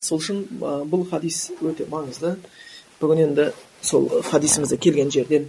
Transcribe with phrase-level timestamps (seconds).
[0.00, 0.44] сол үшін
[0.90, 2.36] бұл хадис өте маңызды.
[3.00, 3.48] Бүгін енді
[3.82, 5.48] сол хадисімізде келген жерден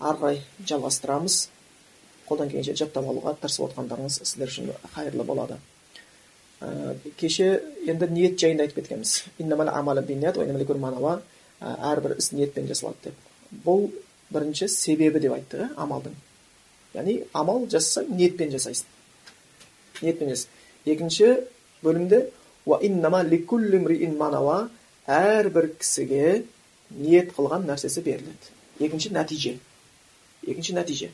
[0.00, 1.48] ары қарай жалғастырамыз.
[2.26, 5.58] Қолдан келгенше жаттап алуға тырысып отқандарыңыз сіздер үшін қайырлы болады.
[6.60, 9.24] Ә, кеше енді ниет жайында айтып кеткенбіз.
[11.62, 13.14] Әрбір іс ниетпен жасалады деп.
[13.62, 13.84] Бұл
[14.34, 16.16] бірінші себебі деп айтты иә амалдың.
[16.94, 18.88] Яғни амал жасасаң ниетпен жасайсың.
[20.00, 20.48] Ниетпен жас
[20.84, 21.36] екінші
[21.84, 22.24] бөлімде
[25.06, 26.44] әрбір кісіге
[26.94, 29.56] ниет қылған нәрсесі беріледі екінші нәтиже
[30.46, 31.08] екінші нәтиже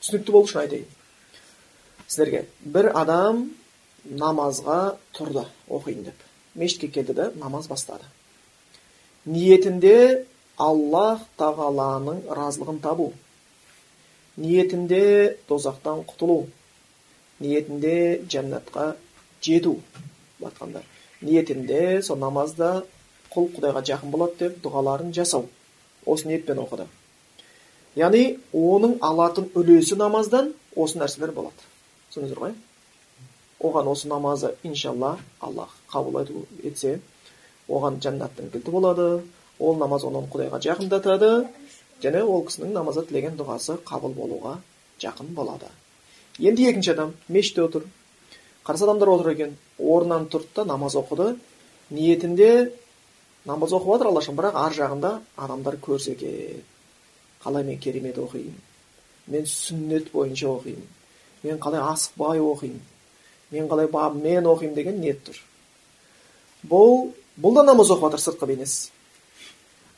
[0.00, 0.88] түсінікті болу үшін айтайын
[2.06, 3.42] сіздерге бір адам
[4.06, 6.24] намазға тұрды оқиын деп
[6.54, 8.08] мешітке келді да намаз бастады
[9.26, 10.24] ниетінде
[10.56, 13.10] аллах тағаланың разылығын табу
[14.40, 16.46] ниетінде тозақтан құтылу
[17.44, 18.94] ниетінде жәннатқа
[19.42, 19.76] жету
[20.44, 20.82] айтқанда
[21.22, 22.84] ниетінде сол намазда
[23.32, 25.48] құл құдайға жақын болады деп дұғаларын жасау
[26.06, 26.86] осы ниетпен оқыды.
[27.96, 31.56] Яғни оның алатын үлесі намаздан осы нәрселер болады.
[32.10, 32.54] Түсіндіңіздер ғой
[33.60, 36.20] оған осы намазы иншалла аллах қабыл
[36.62, 37.00] етсе
[37.68, 39.06] оған жәннаттың кілті болады
[39.58, 41.30] ол намаз оны құдайға жақындатады
[42.02, 44.58] және ол кісінің намазда тілеген дұғасы қабыл болуға
[45.00, 45.70] жақын болады.
[46.38, 47.86] Енді екінші адам мешітте отыр.
[48.66, 49.56] Қарсы адамдар отыр екен.
[49.78, 51.36] Орнынан тұрды да намаз оқыды.
[51.90, 52.72] Ниетінде
[53.44, 56.64] намаз оқып жатыр алла бірақ ар жағында адамдар көрсе екен.
[57.44, 58.58] Қалай мен керемет оқимын
[59.26, 60.86] мен сүннет бойынша оқимын
[61.42, 62.80] мен қалай асықпай оқимын
[63.50, 65.38] мен қалай бабымен оқимын деген ниет тұр.
[66.66, 68.90] Бұл бұл да намаз оқып жатыр сыртқы бейнесі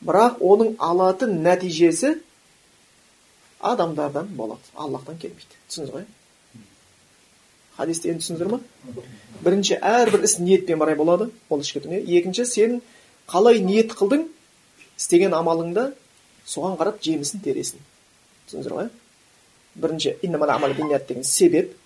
[0.05, 2.19] бірақ оның алатын нәтижесі
[3.61, 4.62] адамдардан болады.
[4.74, 5.58] Аллахтан келмейді.
[5.69, 6.05] Түсіндіңіз ғой?
[7.78, 8.60] Хадисті енді түсіндіңіздер ма
[9.44, 12.80] бірінші әрбір іс ниетпен қарай болады ол ішкі дүние екінші сен
[13.30, 14.26] қалай ниет қылдың
[14.98, 15.92] істеген амалыңда
[16.46, 17.84] соған қарап жемісін тересің
[18.48, 18.90] түсіндіңіздер ғой
[19.78, 21.77] бірінші деген себеп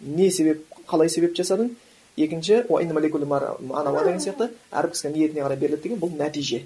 [0.00, 1.74] не себеп қалай себеп жасадың
[2.16, 6.64] екінші деген сияқты әрбір кісіге ниетіне қарай беріледі деген бұл нәтиже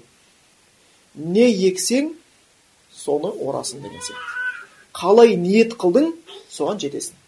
[1.15, 2.13] не ексең
[2.95, 4.39] соны орасың деген сияқты
[4.95, 6.13] қалай ниет қылдың
[6.51, 7.20] соған жетесің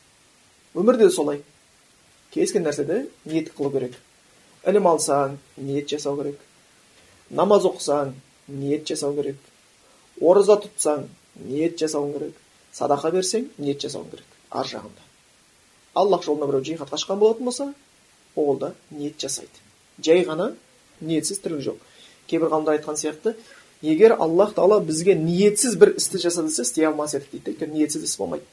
[0.76, 1.42] өмірде солай.
[2.34, 3.96] Кез келген нәрседе ниет қылу керек.
[4.66, 6.40] Ілім алсаң ниет жасау керек.
[7.30, 8.14] Намаз оқысаң
[8.48, 9.38] ниет жасау керек.
[10.22, 11.08] Ораза тұтсаң
[11.46, 12.36] ниет жасауың керек.
[12.74, 14.38] Садақа берсең ниет жасауың керек.
[14.52, 15.10] Ар жағында.
[15.94, 17.74] Аллах жолына біреу жихадқа шыққан болатын болса
[18.36, 19.62] ол да ниет жасайды.
[20.02, 20.54] Жай ғана
[21.02, 21.78] ниетсіз тірлік жоқ.
[22.28, 23.36] Кейбір ғалымдар айтқан сияқты
[23.82, 28.04] егер аллах тағала бізге ниетсіз бір істі жаса десе істей алмас едік дейді өйткені ниетсіз
[28.08, 28.46] іс болмайды.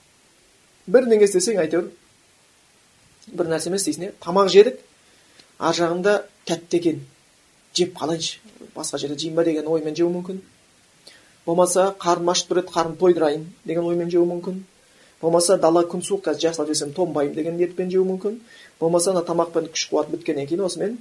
[0.86, 1.90] Бірдеңе істесең әйтеуір
[3.26, 4.80] бір нәрсемен істейсің иә тамақ жедік
[5.58, 6.16] ар жағында
[6.48, 7.00] тәтті екен
[7.76, 8.38] жеп қалайыншы.
[8.74, 10.40] Басқа жерде жеймін ба деген оймен жеуі мүмкін.
[11.46, 14.62] Болмаса қарным ашып тұр еді қарнымды тойдырайын деген оймен жеуі мүмкін.
[15.20, 18.40] Болмаса дала күн суық қазір жақсылап жесем тоңбаймын деген ниетпен жеуі мүмкін.
[18.80, 20.98] Болмаса ана тамақпен күш қуат біткеннен кейін осымен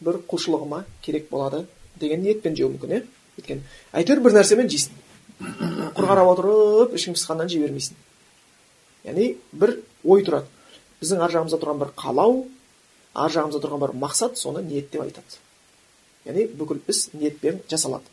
[0.00, 1.64] бір құлшылығыма керек болады
[1.98, 3.02] деген ниетпен жеуі мүмкін иә
[3.38, 3.62] өйткені
[3.98, 4.94] әйтеуір бір нәрсемен жейсің.
[5.38, 7.98] Құр қарап отырып ішің пысқаннан жей бермейсің.
[9.06, 10.46] Яғни бір ой тұрады.
[11.02, 12.40] Біздің ар жағымызда тұрған бір қалау
[13.14, 15.38] ар жағымызда тұрған бір мақсат соны ниет деп айтады.
[16.26, 18.04] Яғни бүкіл іс ниетпен жасалады.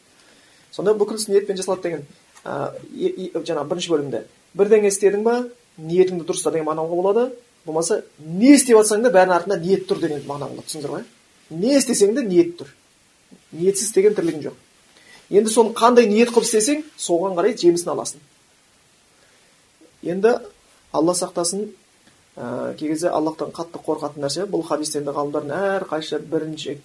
[0.72, 2.06] Сонда бүкіл іс ниетпен жасалады деген
[2.44, 2.72] ә,
[3.41, 4.23] жаңағы бірінші бөлімде.
[4.56, 5.35] Бірдеңе істедің ба
[5.78, 7.25] ниетіңді дұрыста деген мағынауға болады.
[7.66, 10.67] Болмаса не істеп жатсаң да бәрінің артында ниет тұр деген мағына болады.
[10.69, 11.06] Түсіндіңіздер ғой
[11.50, 12.69] не істесең де ниет тұр.
[13.52, 14.56] Ниетсіз істеген тірлігің жоқ.
[15.29, 18.22] Енді соны қандай ниет қылып істесең соған қарай жемісін аласың.
[20.03, 20.38] Енді
[20.94, 21.69] алла сақтасын
[22.35, 24.46] кей кезде аллахтан қатты қорқатын нәрсе.
[24.50, 26.75] Бұл хадистерді ғалымдардың әрқайсысы бірінші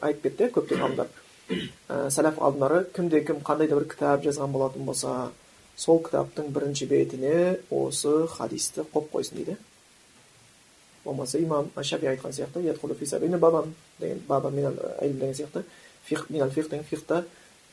[0.00, 1.10] айтып кетті көптеген ғалымдар.
[1.88, 5.30] Ә, сәләф ғалымдары кімде кім қандай да бір кітап жазған болатын болса
[5.76, 9.56] сол кітаптың бірінші бетіне осы хадисті қойып қойсын дейді.
[11.04, 15.64] Болмаса имам шафи айтқан сияқты деген баба деген сияқты.
[16.04, 17.24] Фих деген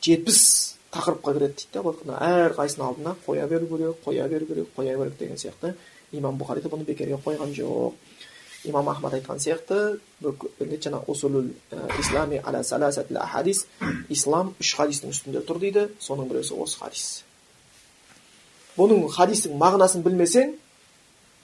[0.02, 5.10] жетпіс тақырыпқа кіреді дейді да әрқайсысының алдына қоя беру керек қоя беру керек қоя беру
[5.10, 5.74] керек деген сияқты.
[6.16, 7.92] Имам бұхари да бұны бекерге қойған жоқ
[8.66, 10.00] имам ахмад айтқан сияқты
[13.32, 13.66] хадис
[14.08, 17.06] ислам үш хадистің үстінде тұр дейді соның біреусі осы хадис
[18.76, 20.54] бұның хадистің мағынасын білмесең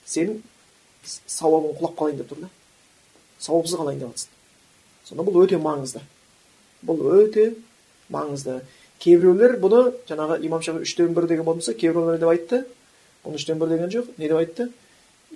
[0.05, 0.41] сенің
[1.05, 2.49] сауабың құлап қалайын деп тұр да
[3.39, 4.29] сауапсыз қалайын деп жатрсың
[5.07, 6.03] сонда бұл өте маңызды
[6.85, 7.53] бұл өте
[8.11, 8.61] маңызды
[9.03, 12.63] кейбіреулер бұны жаңағы имам шафи үштен бір деген болмаса кейбіреулер деп айтты
[13.23, 14.69] бұның үштен бір деген жоқ не деп айтты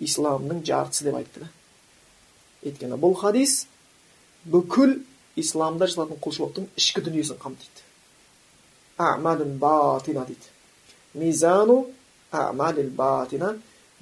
[0.04, 1.50] исламның жартысы деп айтты да
[2.68, 3.66] өйткені бұл хадис
[4.46, 4.98] бүкіл
[5.40, 7.86] исламда жасалатын құлшылықтың ішкі дүниесін қамтиды
[8.98, 10.54] амалун батина дейді
[11.14, 11.86] мизану
[12.32, 13.56] амалил батина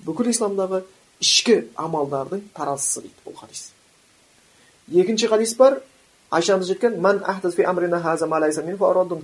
[0.05, 0.83] бүкіл исламдағы
[1.23, 3.69] ішкі амалдардың таразысы дейді бұл хадис
[4.91, 5.81] екінші хадис бар
[6.31, 6.99] айшамыз жеткен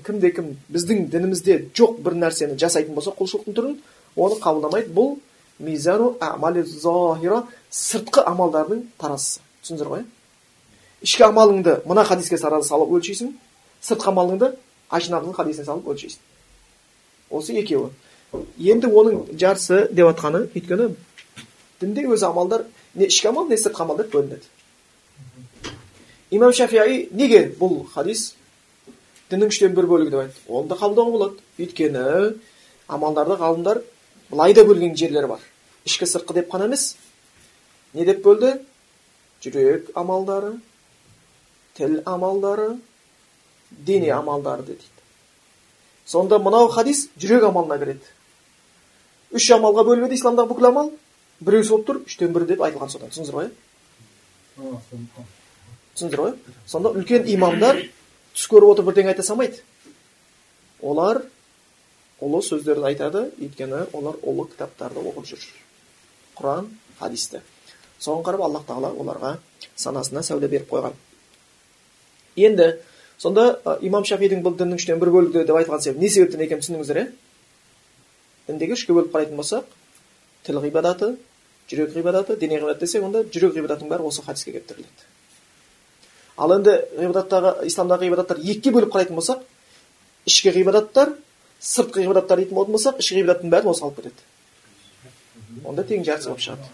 [0.05, 3.77] кімде кім біздің дінімізде жоқ бір нәрсені жасайтын болса құлшылықтың түрін
[4.15, 4.93] оны қабылдамайды.
[4.93, 5.19] Бұл
[5.59, 9.39] мизану амали зохира сыртқы амалдардың таразысы.
[9.61, 10.05] Түсіндіңіздер ғой
[11.01, 13.33] ішкі амалыңды мына хадиске салып өлшейсің
[13.81, 14.51] сыртқы амалыңды
[14.89, 16.19] анамыздың хадисіне салып өлшейсің.
[17.31, 17.89] Осы екеуі.
[18.59, 20.91] Енді оның жартысы деп жатқаны өйткені
[21.81, 24.45] дінде өзі амалдар не ішкі амал не сыртқы амал деп бөлінеді.
[26.31, 28.35] Имам шафиғи неге бұл хадис
[29.31, 30.45] діннің үштен бір бөлігі деп айтты?
[30.47, 31.41] Оны да қабылдауға болады.
[31.57, 32.35] Өйткені
[32.87, 33.81] амалдарды ғалымдар
[34.31, 35.43] былай да бөлген жерлері бар.
[35.85, 36.95] Ішкі сыртқы деп қана емес.
[37.93, 38.55] Не деп бөлді?
[39.43, 40.55] Жүрек амалдары
[41.77, 42.77] тіл амалдары
[43.71, 44.85] дене амалдары дейді.
[46.05, 48.05] Сонда мынау хадис жүрек амалына кіреді.
[49.31, 50.91] Үш амалға бөлінеді исламдағы бүкіл амал.
[51.41, 53.09] Біреусі болып тұр үштен бірі деп айтылған содан.
[53.09, 53.51] Түсіндіңіздер ғой
[55.95, 56.33] түсіндіңіздер ғой
[56.69, 57.79] сонда үлкен имамдар
[58.35, 59.63] түс көріп отырып бірдеңе айта салмайды.
[60.81, 61.23] Олар
[62.21, 65.45] ұлы сөздерді айтады өйткені олар ұлы кітаптарды оқып жүр
[66.37, 66.69] құран
[66.99, 67.41] хадисті
[67.99, 69.35] соған қарап аллах тағала оларға
[69.75, 70.93] санасына сәуле беріп қойған
[72.35, 72.67] енді
[73.17, 77.01] сонда имам шафидің бұл діннің үштен бір бөлігі деп айтылған себебі не себептен екенін түсіндіңіздер
[77.01, 77.07] иә
[78.47, 79.65] діндегі үшке бөліп қарайтын болсақ
[80.45, 81.15] тіл ғибадаты
[81.69, 85.09] жүрек ғибадаты дене ғибадаты десек онда жүрек ғибадатының бәрі осы хадиске келіп тіреледі
[86.37, 89.43] ал енді ғибадаттағы исламдағы ғибадаттар екіге бөліп қарайтын болсақ
[90.25, 91.13] ішкі ғибадаттар
[91.61, 94.29] сыртқы ғибадаттар дейтін болатын болсақ ішкі ғибадаттың бәрін осы алып кетеді
[95.67, 96.65] онда тең жартысы болып шығады.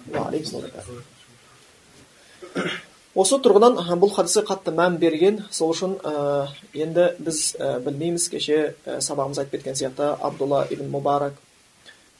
[3.18, 6.48] Осы тұрғыдан бұл хадиске қатты мән берген сол үшін ә,
[6.78, 11.40] енді біз ә, білмейміз кеше ә, сабағымызда айтып кеткен сияқты абдулла ибн мубарак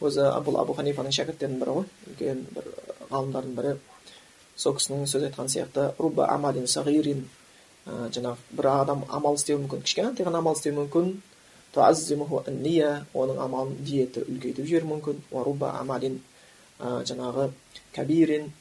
[0.02, 2.72] өзі бұл абу ханифаның шәкірттерінің бірі ғой үлкен бір
[3.12, 3.76] ғалымдардың бірі.
[4.58, 7.28] Сол кісінің сөз айтқан сияқты руба амалин сағирин
[7.86, 9.86] ә, жаңағы бір адам амал істеуі мүмкін.
[9.86, 11.14] Кішкентай ғана амал істеуі мүмкін
[11.76, 15.16] оның амалын диеті үлкейтіп жіберуі мүмкін
[15.68, 16.22] амалин
[16.80, 17.50] жаңағы
[17.96, 18.52] кабирин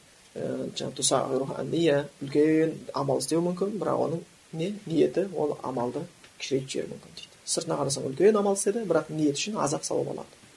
[2.21, 6.03] үлкен амал істеуі мүмкін бірақ оның не ниеті ол амалды
[6.39, 10.47] кішірейтіп жіберуі мүмкін дейді сыртына қарасаң үлкен амал істеді бірақ ниет үшін азап сауап алады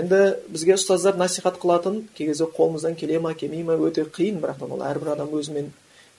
[0.00, 4.62] енді бізге ұстаздар насихат қылатын кей кезде қолымыздан келе ма келмей ма өте қиын бірақ
[4.66, 5.72] ол әрбір адам өзімен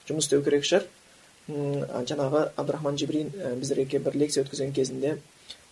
[0.08, 0.84] жұмыс істеу керек шығар
[1.48, 5.16] жаңағы абдрахман жибрин біздерге бір лекция өткізген кезінде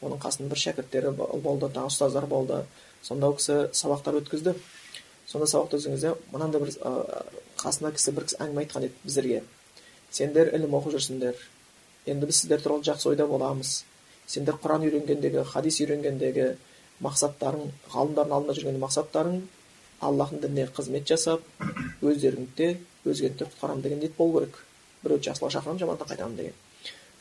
[0.00, 2.64] оның қасында бір шәкірттері болды тағы ұстаздар болды.
[3.02, 4.54] Сонда ол кісі сабақтар өткізді.
[5.26, 6.72] Сонда сабақта өзіңізде мынандай бір
[7.60, 9.42] қасына кісі бір кісі әңгіме айтқан еді біздерге
[10.10, 11.36] сендер ілім оқып жүрсіңдер.
[12.06, 13.84] Енді біз сіздер туралы жақсы ойда боламыз.
[14.26, 16.54] Сендер құран үйренгендегі хадис үйренгендегі
[17.04, 19.42] мақсаттарың ғалымдардың алдында жүрген мақсаттарың
[20.00, 21.44] аллахтың дініне қызмет жасап
[22.00, 22.72] өздеріңді де
[23.04, 24.58] өзгені де құтқарамын деген ниет болу керек.
[25.04, 26.58] Біреуді жақсылыққа шақырамын жамандықтан қайтамын деген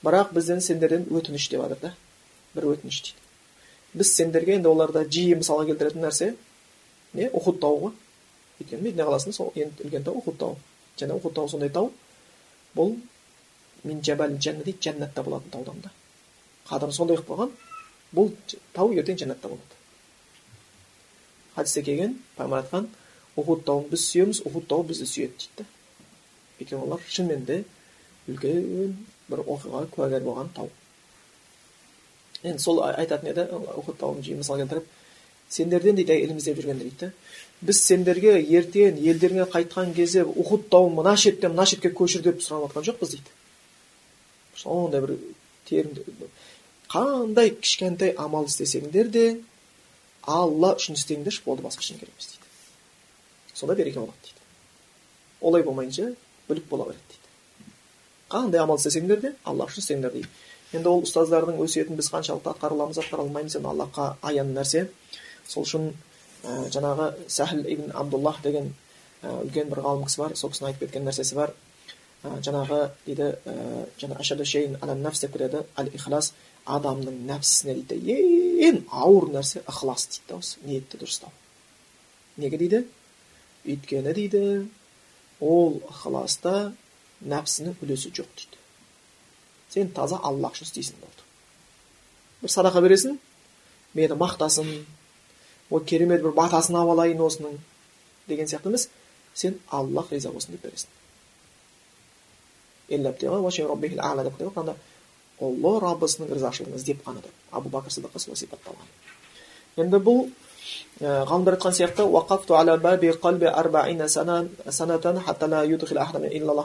[0.04, 1.94] бірақ бізден сендерден өтініш деп жатыр да.
[2.56, 6.34] Бір өтініш дейді біз сендерге енді оларда жиі мысалға келтіретін нәрсе
[7.14, 7.94] не ухуд тауы ғой
[8.60, 10.58] өйткені медина қаласында сол ең үлкен тау ухуд тауы
[11.00, 11.92] және ухуд тауы сондай тау
[12.76, 12.96] бұл
[13.84, 15.92] мин жабал жәнна дейді жәннатта болатын таудан да
[16.70, 17.52] қадірін сондай қылып қойған
[18.16, 18.32] бұл
[18.74, 19.80] тау ертең жәннатта болады
[21.56, 22.90] хадисте келген пайғамбар айтқан
[23.36, 25.66] ухуд тауын біз сүйеміз ухуд тауы бізді сүйеді дейді да
[26.60, 27.64] өйткені олар шынымен де
[28.28, 28.96] үлкен
[29.30, 30.70] бір оқиғаға куәгер болған тау
[32.44, 33.48] енді сол айтатын еді
[34.00, 34.86] тауын жиі мысал келтіріп
[35.50, 37.12] сендерден дейді ілім іздеп жүргендер дейді
[37.62, 42.70] біз сендерге ертең елдеріңе қайтқан кезде ухуд тауын мына шеттен мына шетке көшір деп сұрап
[42.70, 43.34] жатқан жоқпыз дейді
[44.56, 45.16] сондай бір
[45.68, 46.06] терімді
[46.90, 49.26] қандай кішкентай амал істесеңдер де
[50.24, 54.40] алла үшін істеңдерші болды басқа ештеңе керек емес дейді сонда береке болады дейді
[55.42, 56.14] олай болмайынша
[56.48, 57.74] бүлік бола береді дейді
[58.30, 60.30] қандай амал істесеңдер де алла үшін істеңдер дейді
[60.74, 64.88] енді ол ұстаздардың өсиетін біз қаншалықты атқара аламыз атқара алмаймыз енді аллахқа аян нәрсе.
[65.48, 65.90] Сол үшін
[66.44, 68.74] ә, жаңағы сәхіл ибн абдуллах деген
[69.24, 71.56] ә, үлкен бір ғалым кісі бар сол кісінің айтып кеткен нәрсесі бар.
[72.24, 74.20] Ә, жаңағы дейді ә, жаңа
[75.24, 76.34] деп әл ихлас
[76.70, 78.18] адамның нәпсісіне дейді
[78.68, 81.32] ең ауыр нәрсе ықылас дейді да осы ниетті дұрыстау
[82.40, 82.84] неге дейді?
[83.66, 84.44] Өйткені дейді
[85.40, 86.74] ол ықыласта
[87.26, 88.59] нәпсінің үлесі жоқ дейді.
[89.74, 91.22] Сен таза аллах үшін істейсің болды
[92.42, 93.18] бір садақа бересің
[93.94, 94.70] мені мақтасын
[95.70, 97.58] ой керемет бір батасын алып алайын осының
[98.28, 98.90] деген сияқты емес
[99.34, 100.90] сен аллах риза болсын деп бересің
[105.40, 108.88] ұлы раббысының ризашылығын іздеп қана деп абу бәкір сыдыққа солай сипатталған
[109.84, 110.26] енді бұл
[111.00, 112.04] ғалымдар айтқан сияқты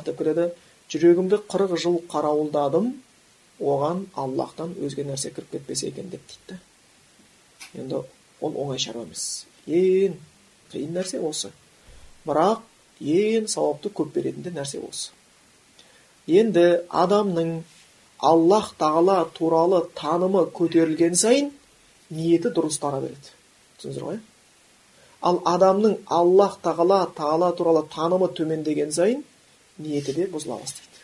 [0.09, 0.49] деп келеді
[1.03, 2.93] жүрегімді қырық жыл қарауылдадым
[3.61, 6.61] оған аллахтан өзге нәрсе кіріп кетпесе екен деп дейді
[7.81, 8.03] енді
[8.41, 9.45] ол оңай шаруа емес.
[9.67, 10.17] Ең
[10.73, 11.51] қиын нәрсе осы.
[12.27, 12.63] Бірақ
[13.01, 15.13] ең сауапты көп беретін де нәрсе осы.
[16.27, 17.57] Енді адамның
[18.25, 21.51] аллах тағала туралы танымы көтерілген сайын
[22.11, 23.35] ниеті дұрыстара береді.
[23.79, 24.21] Түсіндіңіздер ғой?
[25.25, 29.25] Ал адамның аллах тағала тағала туралы танымы төмендеген сайын
[29.79, 31.03] ниеті де бұзыла бастайды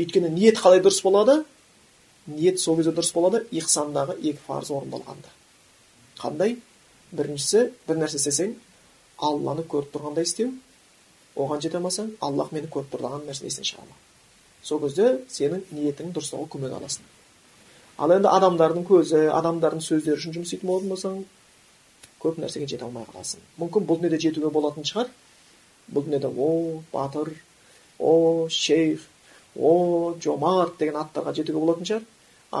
[0.00, 1.44] өйткені ниет қалай дұрыс болады?
[2.26, 5.32] Ниет сол кезде дұрыс болады ихсандағы екі парыз орындалғанда.
[6.20, 6.58] Қандай?
[7.10, 8.54] Біріншісі бір нәрсе істесең
[9.18, 10.52] алланы көріп тұрғандай істеу.
[11.34, 13.98] Оған жете алмасаң аллах мені көріп тұр деген нәрсені естен шығарма
[14.62, 17.04] сол кезде сенің ниетің дұрыстауға көмек аласың.
[18.00, 21.18] Ал енді адамдардың көзі адамдардың сөздері үшін жұмыс істейтін болатын болсаң
[22.20, 23.40] көп нәрсеге жете алмай қаласың.
[23.60, 25.08] Мүмкін бұл дүниеде жетуге болатын шығар.
[25.94, 27.32] Бұл дүниеде о батыр
[27.98, 29.06] о шейх
[29.56, 32.06] о жомарт деген аттарға жетуге болатын шығар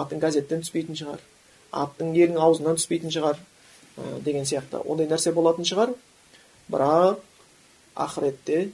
[0.02, 1.24] атың газеттен түспейтін шығар
[1.84, 5.94] аттың елдің аузынан түспейтін шығар ә, деген сияқты ондай нәрсе болатын шығар
[6.70, 7.22] бірақ
[7.94, 8.70] ақыретте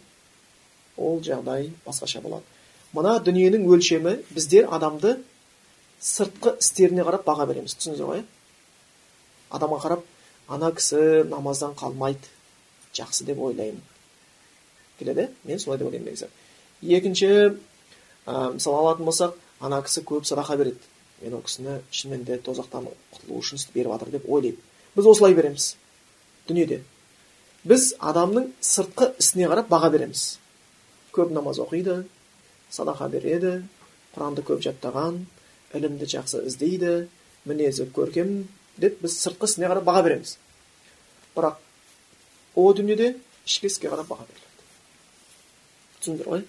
[0.97, 2.45] ол жағдай басқаша болады
[2.97, 5.19] мына дүниенің өлшемі біздер адамды
[6.01, 7.75] сыртқы істеріне қарап баға береміз.
[7.77, 8.23] түсіндіңіздер ғой?
[9.51, 10.03] адамға қарап
[10.49, 12.29] ана кісі намаздан қалмайды.
[12.95, 13.83] жақсы деп ойлаймын.
[14.99, 15.29] Келеді.
[15.45, 16.29] Мен солай деп ойлаймын негізі.
[16.83, 17.29] Екінші
[18.27, 20.81] ә, мысалы алатын болсақ ана кісі көп садақа береді.
[21.23, 24.61] Мен ол кісіні шынымен де тозақтан құтылу үшін беріп жатыр деп ойлаймын.
[24.97, 25.77] Біз осылай береміз.
[26.49, 26.83] Дүниеде.
[27.65, 30.39] Біз адамның сыртқы ісіне қарап баға береміз.
[31.13, 32.05] Көп намаз оқиды
[32.71, 33.63] садақа береді
[34.15, 35.25] құранды көп жаттаған
[35.75, 37.09] ілімді жақсы іздейді
[37.45, 38.47] мінезі көркем
[38.81, 40.37] деп біз сыртқы ісіне қарап баға береміз.
[41.37, 41.59] Бірақ
[42.55, 43.15] о дүниеде
[43.47, 44.46] ішкі іске қарап баға беріледі.
[46.27, 46.45] Ғой.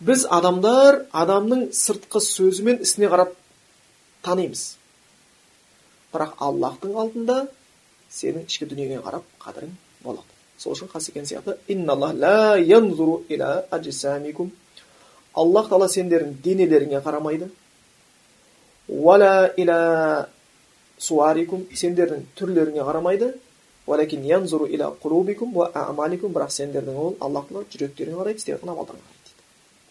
[0.00, 3.32] Біз адамдар адамның сыртқы сөзі мен ісіне қарап
[4.22, 4.76] танимыз.
[6.12, 7.38] Бірақ аллахтың алдында
[8.12, 9.72] сенің ішкі дүниеңе қарап қадірің
[10.04, 10.32] болады
[10.62, 11.56] сол үшін қасекең сияқты.
[15.32, 17.48] Аллах тағала сендердің денелеріңе қарамайды.
[20.98, 23.32] Суарикум сендердің түрлеріңе қарамайды.
[26.36, 29.42] Бірақ сендердің ол аллах тағала жүректеріңе қарайды істеп жатқан амалдарыңа қарайды дейді.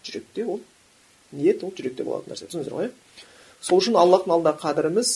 [0.07, 0.59] Жүректе ол
[1.31, 2.47] ниет ол жүректе болатын нәрсе.
[2.47, 2.91] Түсіндіңіздер ғой
[3.61, 5.11] сол үшін аллахтың алдында қадіріміз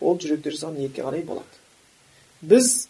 [0.00, 1.60] ол жүректе жасаған ниетке қарай болады
[2.40, 2.88] біз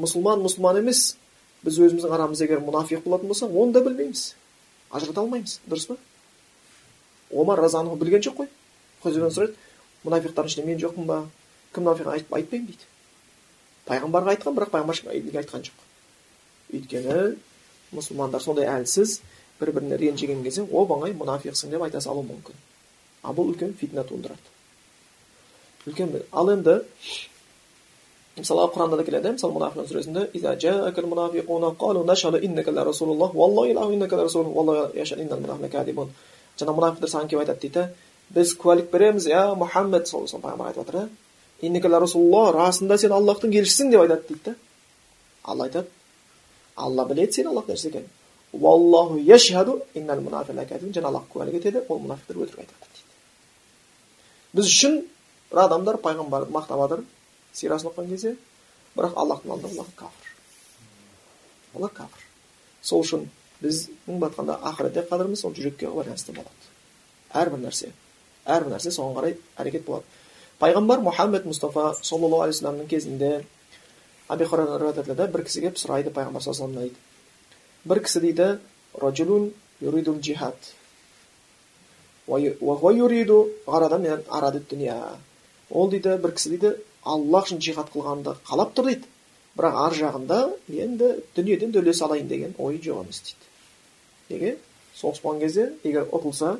[0.00, 1.16] мұсылман мұсылман емес
[1.64, 4.34] біз өзіміздің арамызда егер мұнафиқ болатын болсақ оны да білмейміз.
[4.90, 5.96] Ажырата алмаймыз дұрыс па?
[7.30, 8.48] Омар разанху білген жоқ қой.
[9.04, 9.54] Сұрайды
[10.04, 11.22] мұнафиқтардың ішінде мен жоқпын ба?
[11.74, 12.66] Кім мұнафиқ айтпаймын?
[12.72, 12.91] дейді.
[13.88, 15.78] Пайғамбарға айтқан бірақ пайғамбар ешкімге айтқан жоқ
[16.76, 17.18] өйткені
[17.96, 19.20] мұсылмандар сондай әлсіз
[19.60, 22.56] бір біріне ренжіген кезде оп оңай мұнафиқсың деп айта салуы мүмкін
[23.22, 24.46] ал бұл үлкен фитна тудырады
[25.86, 26.78] үлкен ал енді
[28.36, 30.22] мысалы құранда да келеді мысалы мұнафиқ сүресінде
[36.76, 37.82] мұнафиқтар саған келіп айтады дейді
[38.34, 41.08] біз куәлік береміз иә мұхаммед сол пайғамбар айтып жатыр
[41.62, 44.54] расулалла расында сен аллахтың елшісің деп айтады дейді да
[45.44, 45.88] алла айтады
[46.76, 48.08] алла біледі сен аллахтың елшісі екенін
[48.52, 53.10] уаллаху яшхаду және аллах куәлік етеді ол мұнафиқтар өтірік айтады дейді
[54.52, 54.98] біз үшін
[55.50, 57.04] бір адамдар пайғамбарды мақтап жатыр
[57.52, 58.36] сирасын оқыған кезде
[58.96, 62.26] бірақ аллахтың алдында олар кәпір олар кәпір
[62.82, 63.28] сол үшін
[63.62, 66.70] біздің былай айтқанда ақыретте қадіріміз ол жүрекке байланысты болады
[67.32, 67.92] әрбір нәрсе
[68.44, 70.04] әрбір нәрсе соған қарай әрекет болады
[70.62, 73.30] пайғамбар мұхаммед мұстафа саллаллаху алейхи вассаламның кезінде
[74.28, 78.46] аби риуаят етіледі бір кісі келіп сұрайды пайғамбар саллаллаху алейhi дейді бір кісі дейді
[79.02, 79.50] ражулун
[79.80, 80.54] юридул джихад
[85.70, 89.08] ол дейді бір кісі дейді аллах үшін жихад қылғанды қалап тұр дейді
[89.58, 90.38] бірақ ар жағында
[90.68, 93.50] енді дүниеден де үлес алайын деген ой жоқ емес дейді
[94.30, 94.56] неге
[94.94, 96.58] соғыс болған кезде егер ұтылса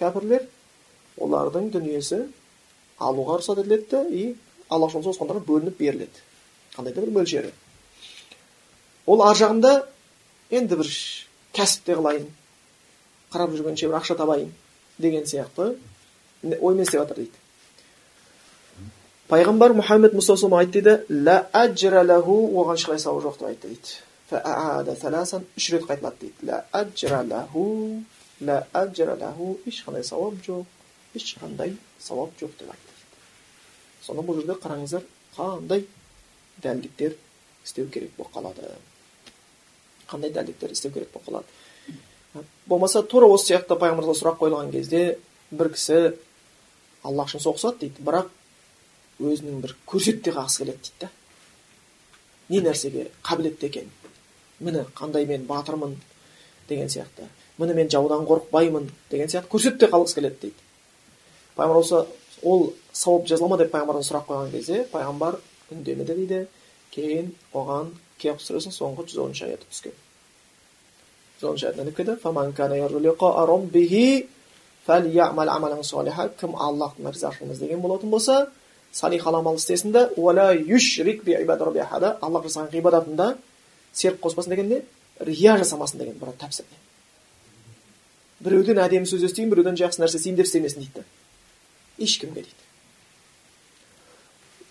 [0.00, 0.44] кәпірлер
[1.16, 2.26] олардың дүниесі
[2.98, 4.24] алуға рұқсат етіледі и
[4.68, 6.24] алла жолында соғысқандарға бөлініп беріледі.
[6.76, 7.52] Қандай да бір мөлшері.
[9.06, 9.72] Ол ар жағында
[10.50, 10.88] енді бір
[11.56, 12.26] кәсіп те қылайын
[13.32, 14.52] қарап жүргенше бір ақша табайын
[14.98, 15.76] деген сияқты
[16.60, 17.38] оймен істеп жатыр дейді.
[19.28, 23.88] Пайғамбар мұхаммед мұстафа айтты дейді ла оған ешқандай сауап жоқ деп айтты дейді.
[25.56, 26.40] Үш рет қайталады дейді.
[29.66, 30.77] Ешқандай сауап жоқ.
[31.14, 32.92] Ешқандай сауап жоқ деп айтты
[34.02, 35.86] сонда бұл жерде қараңыздар қандай
[36.62, 37.16] дәлдіктер
[37.64, 38.72] істеу керек болып қалады
[40.08, 45.18] қандай дәлдіктер істеу керек болып қалады болмаса тура осы сияқты пайғамбарымызға сұрақ қойылған кезде
[45.50, 45.98] бір кісі
[47.02, 48.30] аллах үшін соғысады дейді бірақ
[49.18, 51.10] өзінің бір көрсете қалғысы келеді дейді да
[52.48, 53.90] не нәрсеге қабілетті екен
[54.60, 55.96] міне қандай мен батырмын
[56.68, 60.67] деген сияқты міне мен жаудан қорықпаймын деген сияқты көрсете қалғысы келеді дейді
[61.58, 62.04] пайғамбар осы
[62.42, 65.40] ол сауап жазыла ма деп пайғамбардан сұрақ қойған кезде пайғамбар
[65.74, 66.44] үндемеді дейді.
[66.94, 67.90] Кейін оған
[68.22, 69.92] кех сүресінің соңғы жүз оныншы аяты түскен.
[71.40, 71.76] жүз оныншы аят
[76.40, 78.48] кім аллахтың ризашылығын іздеген болатын болса
[78.92, 80.08] салих амал істесін да
[82.22, 83.36] аллах жасаған ғибадатында
[83.92, 84.84] серік қоспасын дегенде
[85.20, 86.80] рия жасамасын деген бір тәпсірде
[88.40, 91.04] біреуден әдемі сөз естиін біреуден жақсы нәрсе істеймін деп істемесін дейді.
[91.98, 92.44] Ешкімге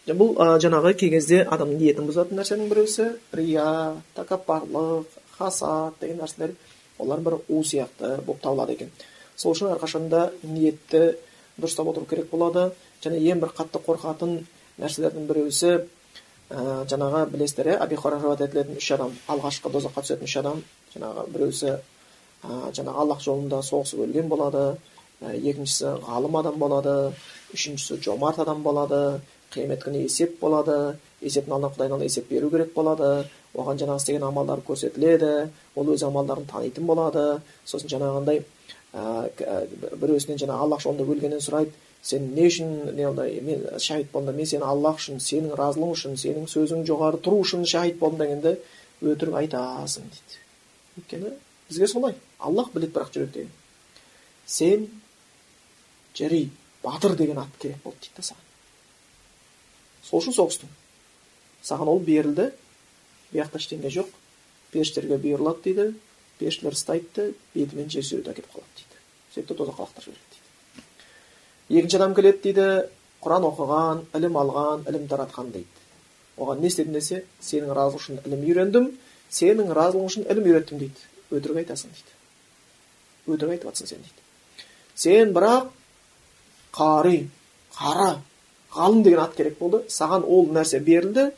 [0.08, 3.68] дейді бұл ә, жаңағы кей кезде адамның ниетін бұзатын нәрсенің біреусі рия
[4.16, 5.08] тәкаппарлық
[5.38, 6.56] хасад деген нәрселер
[7.00, 8.92] олар бір у сияқты болып табылады екен
[9.36, 11.18] сол үшін әрқашанда ниетті
[11.58, 12.72] дұрыстап отыру керек болады
[13.04, 14.40] және ең бір қатты қорқатын
[14.80, 15.72] нәрселердің біреусі
[16.50, 20.64] ә, жаңағы білесіздер иә әби етілетін үш адам алғашқы дозаққа түсетін үш адам
[20.96, 24.78] жаңағы біреусі ә, жаңағы аллах жолында соғысып өлген болады
[25.22, 26.96] екіншісі ғалым адам болады
[27.54, 29.20] үшіншісі жомарт адам болады
[29.54, 34.28] қиямет күні есеп болады есептің алдында құдайдың алдында есеп беру керек болады оған жаңағы істеген
[34.28, 35.32] амалдары көрсетіледі
[35.76, 37.26] ол өз амалдарын танитын болады
[37.66, 38.44] сосын жаңағындай
[38.94, 44.68] біреусінен жаңағы аллах жолында өлгеннен сұрайды сен не үшін неандай мен шахид болдым мен сені
[44.70, 48.58] аллах үшін сенің разылығың үшін сенің сөзің жоғары тұру үшін шахид болдым дегенде
[49.02, 50.40] өтірік айтасың дейді
[51.02, 51.34] өйткені
[51.70, 53.50] бізге солай аллах біледі бірақ жүректегі
[54.46, 54.88] сен
[56.18, 56.50] жери
[56.84, 58.46] батыр деген ат керек болды дейді да саған
[60.10, 60.74] сол үшін соғыстың
[61.70, 62.52] саған ол берілді
[63.32, 64.12] бұл жақта ештеңе жоқ
[64.72, 65.88] періштелерге бұйырылады дейді
[66.40, 69.02] періштелер ұстайды бетімен жер сүйретіп әкеліп қалады дейді
[69.36, 70.38] сөйтіп тозаққа лақтырып жібереді
[71.68, 72.68] дейді екінші адам келеді дейді
[73.24, 75.86] құран оқыған ілім алған ілім таратқан дейді
[76.38, 78.92] оған не істедің десе сенің разылығың үшін ілім үйрендім
[79.34, 84.22] сенің разылығың үшін ілім үйреттім дейді өтірік айтасың дейді өтірік айтып жатрсың сен дейді
[84.96, 85.72] сен бірақ
[86.78, 87.18] қари
[87.74, 88.10] қара
[88.78, 91.30] ғалым деген ат керек болды саған ол нәрсе берілді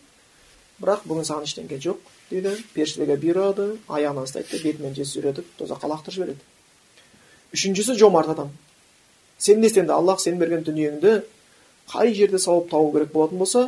[0.81, 1.99] бірақ бүгін саған ештеңе жоқ
[2.29, 6.41] дейді періштелерге бұйырады аяғынан ұстайды бетімен сүйретіп тозаққа лақтырып жібереді
[7.55, 8.51] үшіншісі жомарт адам
[9.37, 11.15] сен істедің аллах сен берген дүниеңді
[11.91, 13.65] қай жерде сауап табу керек болатын болса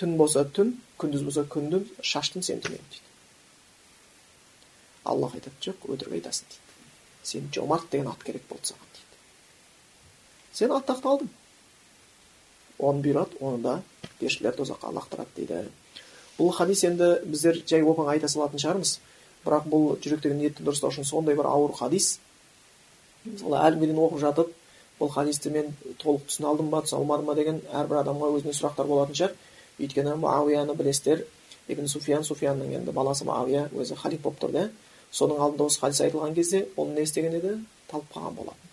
[0.00, 3.06] түн болса түн күндіз болса күндіз шаштың сен түнең дейді
[5.12, 8.99] аллах айтады жоқ өтірік айтасың дейді сен жомарт деген ат керек болды саған
[10.52, 11.30] сен аттақты алдың.
[12.78, 13.80] Оны бұйырады оны да
[14.20, 15.68] тозаққа лақтырады дейді.
[16.38, 18.98] Бұл хадис енді біздер жай оп айта салатын шығармыз.
[19.44, 22.18] Бірақ бұл жүректегі ниетті дұрыстау үшін сондай бір ауыр хадис.
[23.24, 24.54] Мысалы әлі оқып жатып
[25.00, 28.88] бұл хадисті мен толық түсіне алдым ба түсіне алмадым ба деген әрбір адамға өзіне сұрақтар
[28.88, 29.36] болатын шығар.
[29.80, 31.24] Өйткені муауияны білесіздер
[31.68, 34.66] ибн суфиян суфиянның енді баласы муауия өзі халиф болып тұрды
[35.12, 37.56] соның алдында осы хадис айтылған кезде ол не істеген еді?
[37.88, 38.69] Талып қалған болатын.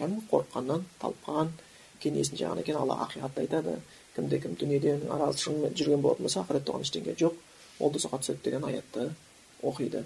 [0.00, 1.52] Кәдімгі қорыққаннан талып қалған
[2.02, 3.76] кеңесін жағынан екен алла ақиқатты айтады.
[4.16, 7.36] Кімде кім дүниеден аразы шынымен жүрген болатын болса ақыретте оған ештеңе жоқ.
[7.80, 9.10] Ол тозаққа түседі деген аятты
[9.62, 10.04] оқиды.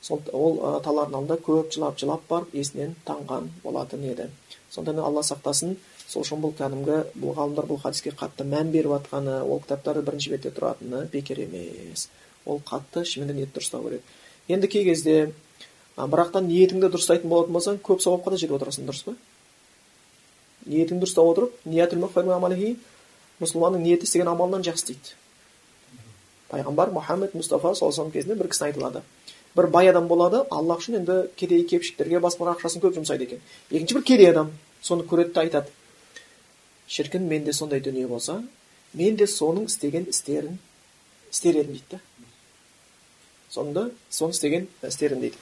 [0.00, 4.30] Сол ол ә, талардың алдында көп жылап жылап барып есінен танған болатын еді.
[4.70, 5.76] Сондықтан алла сақтасын.
[6.06, 10.30] Сол үшін бұл кәдімгі бұл ғалымдар бұл хадиске қатты мән беріп жатқаны ол кітаптары бірінші
[10.36, 12.08] бетте тұратыны бекер емес.
[12.46, 14.02] Ол қатты шынымен де ниетті дұрыстау керек.
[14.48, 15.32] Енді кей кезде
[15.96, 19.16] бірақтан ниетіңді дұрыстайтын болатын болсаң көп сауапқа да жетіп отырасың дұрыс па
[20.66, 21.52] ниетін дұрыстап отырып
[23.40, 25.14] мұсылманның ниеті істеген амалынан жақсы дейді.
[26.48, 29.02] Пайғамбар мұхаммед мұстафа саллаллаху кезінде бір кісіні айтылады.
[29.56, 33.42] Бір бай адам болады аллах үшін енді кедей кепшіктерге басқаға ақшасын көп жұмсайды екен.
[33.70, 35.68] Екінші бір кедей адам соны көреді да айтады.
[36.88, 38.42] Шіркін менде сондай дүние болса
[38.94, 40.58] мен де соның істеген істерін
[41.30, 42.00] істер едім дейді да
[43.50, 45.36] сонда соны істеген істерін дейді.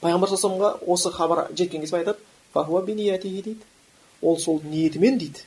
[0.00, 2.18] Пайғамбар саллаллаху осы хабар жеткен кезде айтады
[3.44, 3.66] дейді.
[4.22, 5.46] Ол сол ниетімен дейді.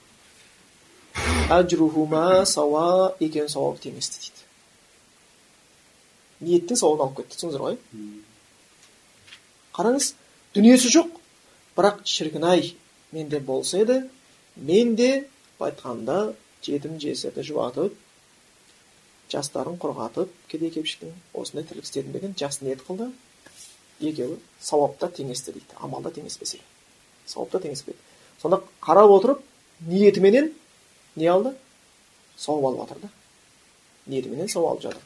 [1.52, 4.44] Әжрухума сауа екеуінің сауабы тең дейді
[6.44, 7.78] ниеттің сауабын алып кетті түсіндіңіздер ғой?
[9.78, 10.10] Қараңыз
[10.56, 11.20] дүниесі жоқ
[11.78, 12.74] бірақ шіркін ай
[13.16, 14.02] менде болса еді
[14.56, 15.26] мен де
[15.64, 16.34] айтқанда
[16.66, 17.96] жетім жесірді жұбатып
[19.32, 23.12] жастарын құрғатып кедей кепшіктің осындай тірлік істедім деген жақсы ниет қылды.
[24.02, 26.60] Екеуі сауапта теңесті дейді амалда теңеспесе.
[27.26, 27.98] Сауапта теңеспеді.
[28.42, 29.42] Сонда қарап отырып
[29.88, 30.52] ниетіменен
[31.16, 31.54] не алды?
[32.38, 33.10] Сауап алып жатыр да.
[34.08, 35.02] Ниетіменен сауап алып жатыр.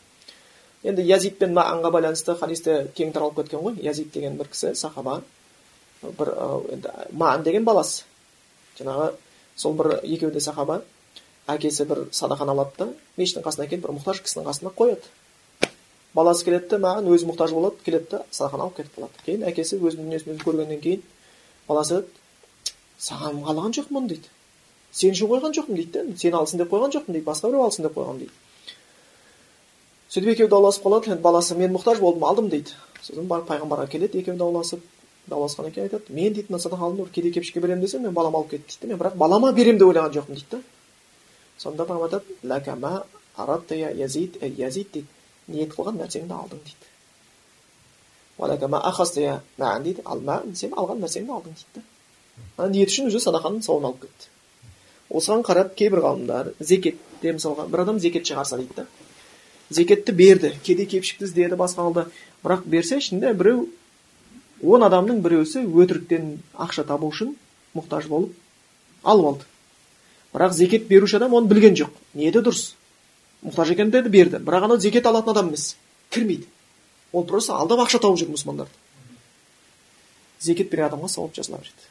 [0.84, 3.80] Енді язид пен маанға байланысты хадисте кең таралып кеткен ғой.
[3.84, 5.21] Язид деген бір кісі сахаба.
[6.01, 6.34] Бір
[6.73, 8.06] енді маан деген баласы.
[8.80, 9.13] Жаңағы
[9.56, 10.82] сол бір екеуі де сахаба.
[11.48, 15.12] Әкесі бір садақаны алады да мешіттің қасына әкеліп бір мұқтаж кісінің қасына қояды.
[16.16, 19.22] Баласы келеді да маған өзі мұқтаж болады келеді да садақаны алып кетіп қалады.
[19.26, 21.06] Кейін әкесі өзінің дүниесін көргеннен кейін
[21.68, 22.04] баласы
[23.00, 24.28] саған қалаған жоқпын дейді.
[24.92, 27.88] Сен үшін қойған жоқпын дейді да сен алсын деп қойған жоқпын дейді басқа біреу алсын
[27.88, 28.34] деп қойғанмын дейді
[30.08, 32.72] сөйтіп екеуі дауласып қалады енді баласы мен мұқтаж болдым алдым дейді.
[33.04, 34.82] Сосын барып пайғамбарға келеді екеуі дауласып
[35.28, 38.54] дауласқаннан кейін айтады мен дейді мына садақа алдым кедей кепшікке беремін десем мен балам алып
[38.56, 40.62] кетті дейді мен бірақ балама беремін деп ойлаған жоқпын дейді да
[41.58, 43.04] сонда пайғамбар
[43.38, 45.08] айтады язид язид дейді.
[45.48, 46.88] Ниет қылған нәрсеңді алдың дейді.
[49.84, 50.02] Дейді.
[50.06, 50.20] Ал
[50.56, 51.82] сен алған нәрсеңді алдың дейді
[52.58, 52.67] да.
[52.70, 54.30] Ниет үшін уже садақаның сауабын алып кетті.
[55.10, 58.86] Осыған қарап кейбір ғалымдар зекетте мысалға бір адам зекет шығарса дейді да.
[59.70, 60.52] Зекетті берді.
[60.63, 62.06] Кедей кепшікті іздеді басқа қылды
[62.43, 63.67] бірақ берсе ішінде біреу
[64.63, 67.36] он адамның біреусі өтіріктен ақша табу үшін
[67.78, 68.34] мұқтаж болып
[69.04, 69.46] алып алды.
[70.38, 71.93] Бірақ зекет беруші адам оны білген жоқ.
[72.13, 72.76] Ниеті дұрыс.
[73.43, 74.38] Мұқтаж екен деді берді.
[74.38, 75.76] Бірақ анау зекет алатын адам емес.
[76.13, 76.45] Кірмейді.
[77.12, 78.73] Ол просто алдап ақша тауып жүр мұсылмандарды
[80.39, 81.89] зекет берген адамға сауап жазыла береді.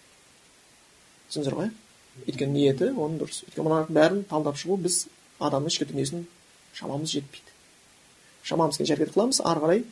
[1.30, 1.70] Түсіндіңіздер ғой?
[2.26, 3.42] Өйткені ниеті оның дұрыс.
[3.48, 5.00] Өйткені мынаның бәрін талдап шығу біз
[5.42, 6.26] адамның ішкі дүниесін
[6.78, 7.54] шамамыз жетпейді.
[8.46, 9.82] Шамамыз келгенше әрекет қыламыз ары қарай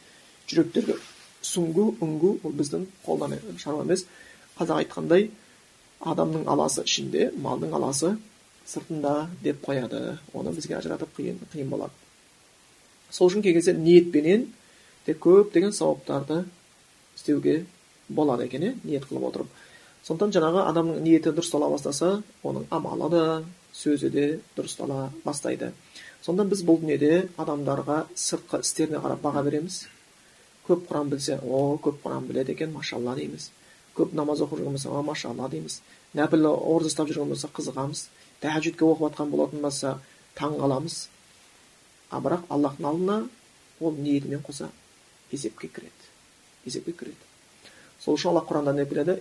[0.51, 0.99] жүректерге
[1.45, 4.07] сүңгу үңгу ол біздің қолдан шаруа емес.
[4.59, 5.29] Қазақ айтқандай
[6.01, 8.15] адамның аласы ішінде малдың аласы
[8.67, 11.93] сыртында деп қояды оны бізге ажыратып қиын қиын болады
[13.11, 14.47] сол үшін кей кезде ниетпенен
[15.07, 16.45] де көптеген сауаптарды
[17.17, 17.65] істеуге
[18.09, 19.49] болады екен иә ниет қылып отырып
[20.05, 23.25] сондықтан жаңағы адамның ниеті дұрыстала бастаса оның амалы да
[23.73, 25.73] сөзі де дұрыстала бастайды
[26.23, 29.85] сонда біз бұл дүниеде адамдарға сыртқы істеріне қарап баға береміз
[30.69, 33.51] көп құран білсе о көп құран біледі екен машалла дейміз
[33.97, 35.81] көп намаз оқып жүрген болса машалла дейміз
[36.15, 38.07] нәпіл ораза ұстап жүрген болса қызығамыз
[38.45, 39.97] тәхаджудке оқып жатқан болатын болса
[40.39, 40.97] таң қаламыз
[42.15, 43.17] а бірақ аллахтың алдына
[43.81, 44.69] ол ниетімен қоса
[45.33, 46.05] есепке кіреді.
[46.67, 47.25] Есепке кіреді.
[48.01, 49.21] Сол үшін алла құранда не келеді?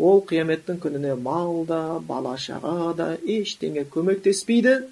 [0.00, 4.86] Ол қияметтің күніне мал да бала шаға да ештеңе көмектеспейді.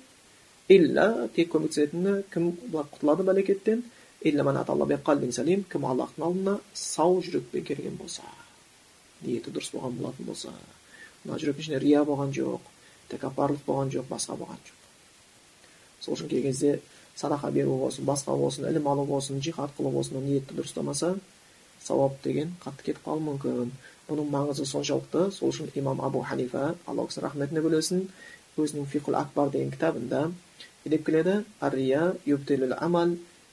[0.69, 3.87] Илля тек көмектесетіні кім құтылады бәлекеттен?
[5.71, 8.23] Кім аллахтың алдына сау жүрекпен келген болса
[9.23, 10.53] ниеті дұрыс болған болатын болса
[11.25, 12.61] мына жүректің ішінде рия болған жоқ
[13.13, 14.79] тәкаппарлық болған жоқ басқа болған жоқ
[16.01, 16.81] сол үшін кей кезде
[17.17, 21.15] садақа беру болсын басқа болсын ілім алу болсын жихад қылу болсын ниетті дұрыстамаса
[21.85, 23.71] сауап деген қатты кетіп қалуы мүмкін
[24.09, 28.09] бұның маңызы соншалықты сол үшін имам абу ханифа алла кісі рахметіне бөлесін
[28.59, 30.31] өзінің фиқул акбар деген кітабында
[30.85, 31.45] не деп келеді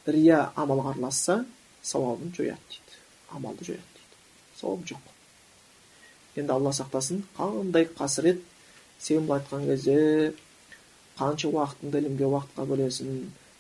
[0.07, 1.45] рия амалға араласса
[1.83, 2.99] сауабын жояды дейді
[3.37, 8.41] амалды жояды дейді сауап жоқ енді алла сақтасын қандай қасірет
[8.99, 10.33] сен былай айтқан кезде
[11.17, 13.11] қанша уақытыңды ілімге уақытқа бөлесің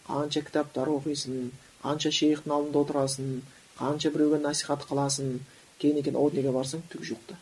[0.07, 1.49] қанша кітаптар оқисың
[1.83, 3.41] қанша шейхтің алдында отырасың
[3.79, 5.39] қанша біреуге насихат қыласың
[5.79, 7.39] кейін екен о дүниеге барсаң түк жоқ та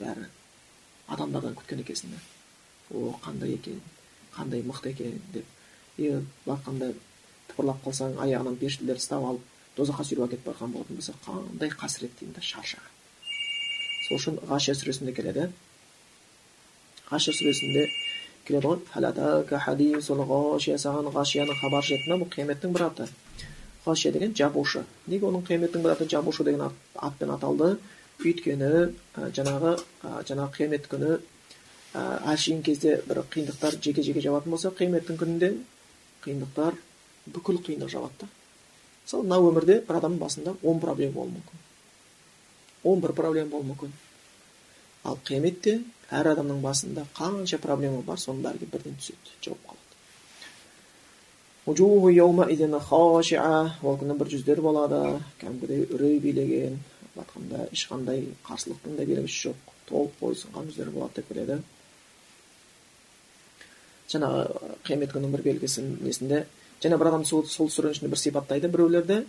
[0.00, 0.28] бәрі
[1.12, 2.16] адамдардан күткен екенсің
[2.94, 3.82] о қандай екен
[4.36, 5.44] қандай мықты екен деп
[5.98, 6.10] и
[6.46, 6.94] былай
[7.48, 9.44] тыпырлап қалсаң аяғынан періштелер ұстап алып
[9.78, 12.92] тозаққа сүйреп әкетіп бара болатын болса қандай қасірет деймін да шаршаған.
[14.08, 15.48] Сол үшін ғашия сүресінде келеді.
[17.10, 17.86] Ғашия сүресінде
[18.48, 18.78] келеді ғой.
[20.84, 23.08] Саған ғашияның хабар жетті бұл қияметтің бір аты.
[23.86, 24.84] Ғашия деген жабушы.
[25.06, 27.76] Неге оның қияметтің бір аты жабушы деген атпен аталды?
[28.18, 28.70] Өйткені
[29.14, 29.76] жаңағы
[30.26, 31.18] жаңағы қиямет күні
[31.94, 35.52] әшейін кезде бір қиындықтар жеке жеке жабатын болса қияметтің күнінде
[36.24, 36.74] қиындықтар
[37.34, 38.28] бүкіл қиындық жабады да.
[39.04, 41.64] Мысалы мына өмірде бір адамның басында он проблема болуы мүмкін.
[42.84, 43.92] Он бір проблема болуы мүмкін.
[45.08, 45.78] Ал қияметте
[46.10, 49.84] әр адамның басында қанша проблема бар соның бәрі бірден түседі жауап қалады.
[53.82, 55.00] Ол күні бір жүздер болады
[55.40, 56.78] кәдімгідей үрей билеген
[57.18, 61.58] айтқанда ешқандай қарсылықтың да белгісі жоқ толық бойұсынған жүздер болады деп келеді
[64.12, 64.40] жаңағы
[64.86, 66.46] қиямет күнінің бір белгісі несінде?
[66.82, 69.24] Және бір адам сол, сол сүренің ішінде бір сипаттайды біреулерді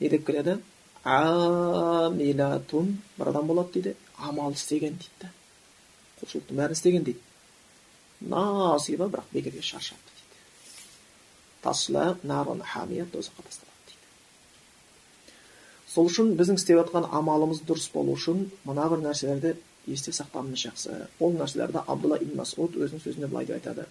[0.00, 0.58] не деп келеді
[1.04, 2.86] амилатун
[3.18, 5.28] бір адам болады дейді амал істеген дейді
[6.20, 7.20] құлшылықтың бәрін істеген дейді
[8.20, 10.36] насиба бірақ бекерге шаршапты дейді
[11.62, 12.16] тасла
[12.72, 14.06] хамия тозаққа тасталады дейді
[15.94, 20.90] сол үшін біздің істеп жатқан амалымыз дұрыс болу үшін мына бір нәрселерді есте сақтағанымыз жақсы
[21.20, 23.84] ол нәрселерді абдулла ибн масуд өзінің сөзінде былай деп айтады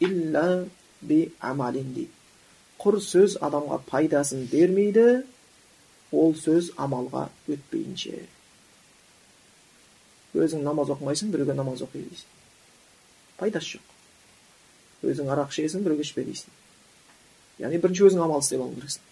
[0.00, 0.66] илля
[1.02, 2.12] би амалин дейді
[2.78, 5.06] құр сөз адамға пайдасын бермейді
[6.12, 8.22] ол сөз амалға өтпейінше
[10.38, 12.28] өзің намаз оқымайсың біреуге намаз оқи дейсің
[13.40, 13.86] пайдасы жоқ
[15.10, 16.50] өзің арақ ішесің біреуге ішпе дейсің
[17.64, 19.04] яғни бірінші өзің амал істеп алу керексің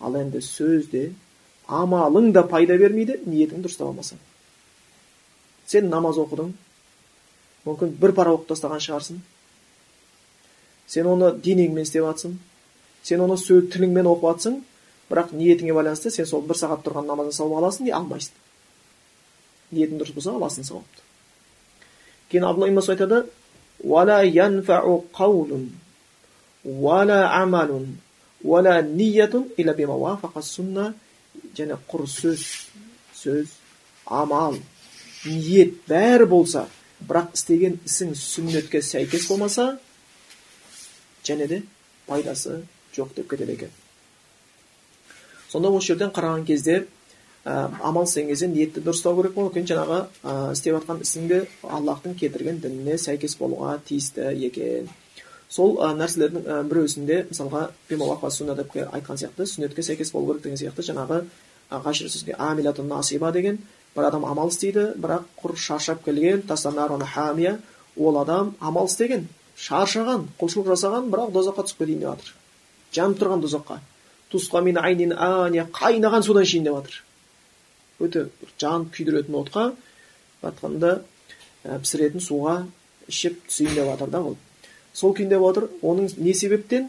[0.00, 1.04] ал енді сөзде
[1.68, 4.18] амалың да пайда бермейді ниетің дұрыстап алмасаң
[5.66, 6.52] сен намаз оқыдың
[7.66, 9.18] мүмкін бір пара оқып тастаған шығарсың
[10.86, 12.36] сен оны денеңмен істеп жатрсың
[13.02, 14.60] сен оны сөз тіліңмен оқып жатрсың
[15.10, 18.34] бірақ ниетіңе байланысты сен сол бір сағат тұрған намазын салып аласың не алмайсың
[19.72, 21.02] ниетің дұрыс болса аласың сауапты
[22.30, 23.24] кейін абдулла айтады
[31.56, 32.44] және құр сөз
[33.14, 33.54] сөз
[34.06, 34.58] амал
[35.24, 36.66] ниет бәрі болса
[37.00, 39.78] бірақ істеген ісің сүннетке сәйкес болмаса
[41.24, 41.62] және де
[42.06, 42.62] пайдасы
[42.96, 43.70] жоқ деп кетеді екен
[45.48, 46.86] сонда осы жерден қараған кезде
[47.44, 52.16] ә, амал істеген кезде ниетті дұрыстау керек болу екен жаңағы ә, істеп жатқан ісіңді аллахтың
[52.20, 54.88] кетірген дініне сәйкес болуға тиісті екен
[55.48, 57.70] сол ә, нәрселердің ә, біреусінде мысалға
[58.56, 61.22] деп айтқан сияқты сүннетке сәйкес болу керек деген сияқты жаңағы
[61.70, 63.58] ғашир сөзге амилатун насиба деген
[63.96, 66.42] бір адам амал істейді бірақ құр шаршап келген
[67.06, 67.58] хамия
[67.96, 72.34] ол адам амал істеген шаршаған құлшылық жасаған бірақ дозаққа түсіп кетейін деп жатыр.
[72.92, 73.42] Жанып тұрған
[75.16, 77.02] ания қайнаған судан ішейін деп жатыр.
[78.00, 78.26] Өте
[78.60, 79.72] жанып күйдіретін отқа
[80.42, 81.00] айтқанда
[81.64, 82.56] пісіретін суға
[83.08, 84.36] ішіп түсейін деп жатыр да ол.
[84.96, 86.88] Сол күйінде отыр оның не себептен?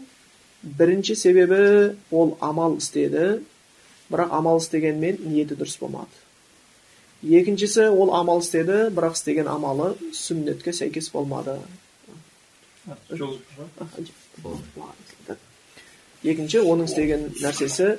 [0.63, 3.41] Бірінші себебі ол амал істеді.
[4.07, 6.15] Бірақ амал істегенмен ниеті дұрыс болмады.
[7.23, 11.57] Екіншісі ол амал істеді бірақ істеген амалы сүннетке сәйкес болмады.
[16.23, 17.97] Екінші оның істеген нәрсесі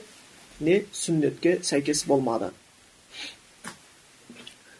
[0.60, 0.84] не?
[0.92, 2.52] Сүннетке сәйкес болмады.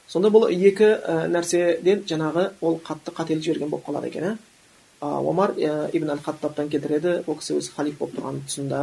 [0.08, 4.38] Сонда бұл екі ә, нәрседен жаңағы ол қатты қателік жіберген болып қалады екен?
[5.00, 8.80] Омар ә, ибн әл хаттабтан келтіреді ол кісі өзі халиф болып тұрған тұсында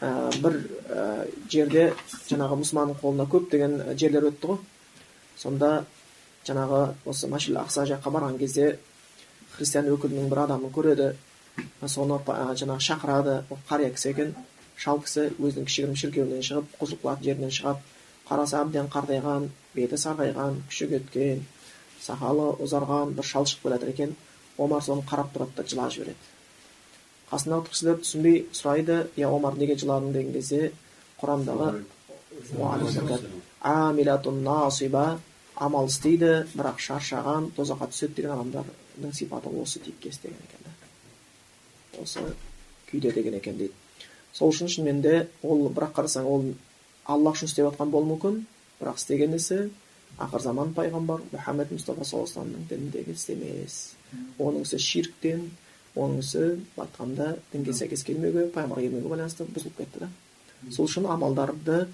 [0.00, 0.08] ә,
[0.42, 0.56] бір
[0.90, 1.04] ә,
[1.50, 1.84] жерде
[2.30, 4.58] жаңағы мұсылманның қолына көптеген жерлер өтті ғой.
[5.38, 5.84] Сонда
[6.46, 8.78] жаңағы осы машил ақса жаққа барған кезде
[9.54, 11.14] христиан өкілінің бір адамын көреді.
[11.86, 13.42] Соны жаңағы шақырады.
[13.50, 14.34] Ол қария кісі екен.
[14.76, 17.82] Шал кісі өзінің кішігірім шіркеуінен шығып құлшылық қылатын жерінен шығып
[18.26, 21.44] қараса әбден қартайған беті сарғайған күші кеткен
[22.02, 24.16] сақалы ұзарған бір шал шығып келе екен.
[24.58, 26.30] Омар соны қарап тұрады да жылап жібереді.
[27.30, 30.12] Қасындағы кісілер түсінбей сұрайды иә омар неге жыладың?
[30.12, 30.72] деген кезде
[31.20, 31.84] құрандағы
[35.54, 42.20] амал істейді бірақ шаршаған тозаққа түседі деген адамдардың сипаты осы типкес деген екен осы
[42.90, 43.72] күйде деген екен дейді.
[44.32, 46.44] Сол үшін шынымен де ол бірақ қарасаң ол
[47.06, 48.40] аллах үшін істеп жатқан болуы мүмкін
[48.80, 49.70] бірақ істеген ісі
[50.18, 53.78] ақыр заман пайғамбар мұхаммед мұстафа саллаллаху алейhi дініндегі іс емес.
[54.38, 55.48] Оның ісі ширктен
[55.94, 60.08] оның ісі былай айтқанда дінге сәйкес келмеуге пайғамбарға ермеуге байланысты бұзылып кетті да.
[60.70, 61.86] Сол үшін амалдарды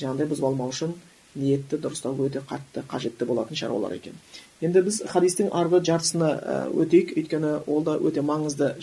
[0.00, 0.94] жаңағыдай бұзып алмау үшін
[1.34, 4.14] ниетті дұрыстау өте қатты қажетті болатын шаруалар екен.
[4.62, 6.30] Енді біз хадистің арғы жартысына
[6.70, 7.14] өтейік.
[7.18, 8.74] Өйткені ол да өте маңызды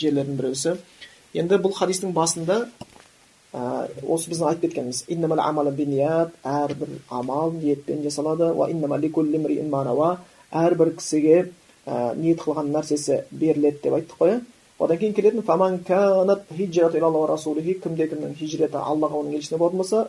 [0.00, 0.76] жерлердің біреусі
[1.34, 2.66] енді бұл хадистің басында
[3.52, 5.04] осы біздің айтып кеткеніміз
[6.42, 8.52] әрбір амал ниетпен жасалады.
[10.52, 11.46] Әрбір кісіге
[11.86, 14.40] ниет қылған нәрсесі беріледі деп айттық қой.
[14.78, 15.42] Одан кейін келетін
[17.82, 20.08] кімде кімнің хижреті аллаға оның елшісіне болатын болса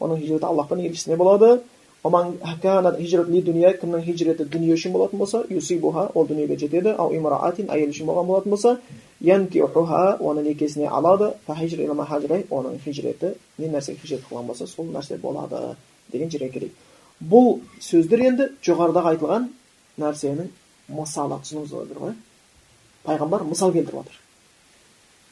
[0.00, 1.60] оның хижреті аллах пен елшісіне болады.
[2.02, 6.94] Кімнің хижреті дүние үшін болатын болса юсибуха ол дүниеге жетеді.
[6.96, 8.78] Ау имраатин әйел үшін болған болатын болса
[9.20, 11.34] оны некесіне алады.
[11.48, 15.76] Оның хижреті не нәрсеге хижрет қылған болса сол нәрсе болады
[16.12, 16.72] деген жерге келейік.
[17.20, 19.48] Бұл сөздер енді жоғарыдағы айтылған
[20.00, 20.50] нәрсенің
[20.96, 22.18] мысалы түсініңіз отыр ғой.
[23.04, 24.20] Пайғамбар мысал келтіріп жатыр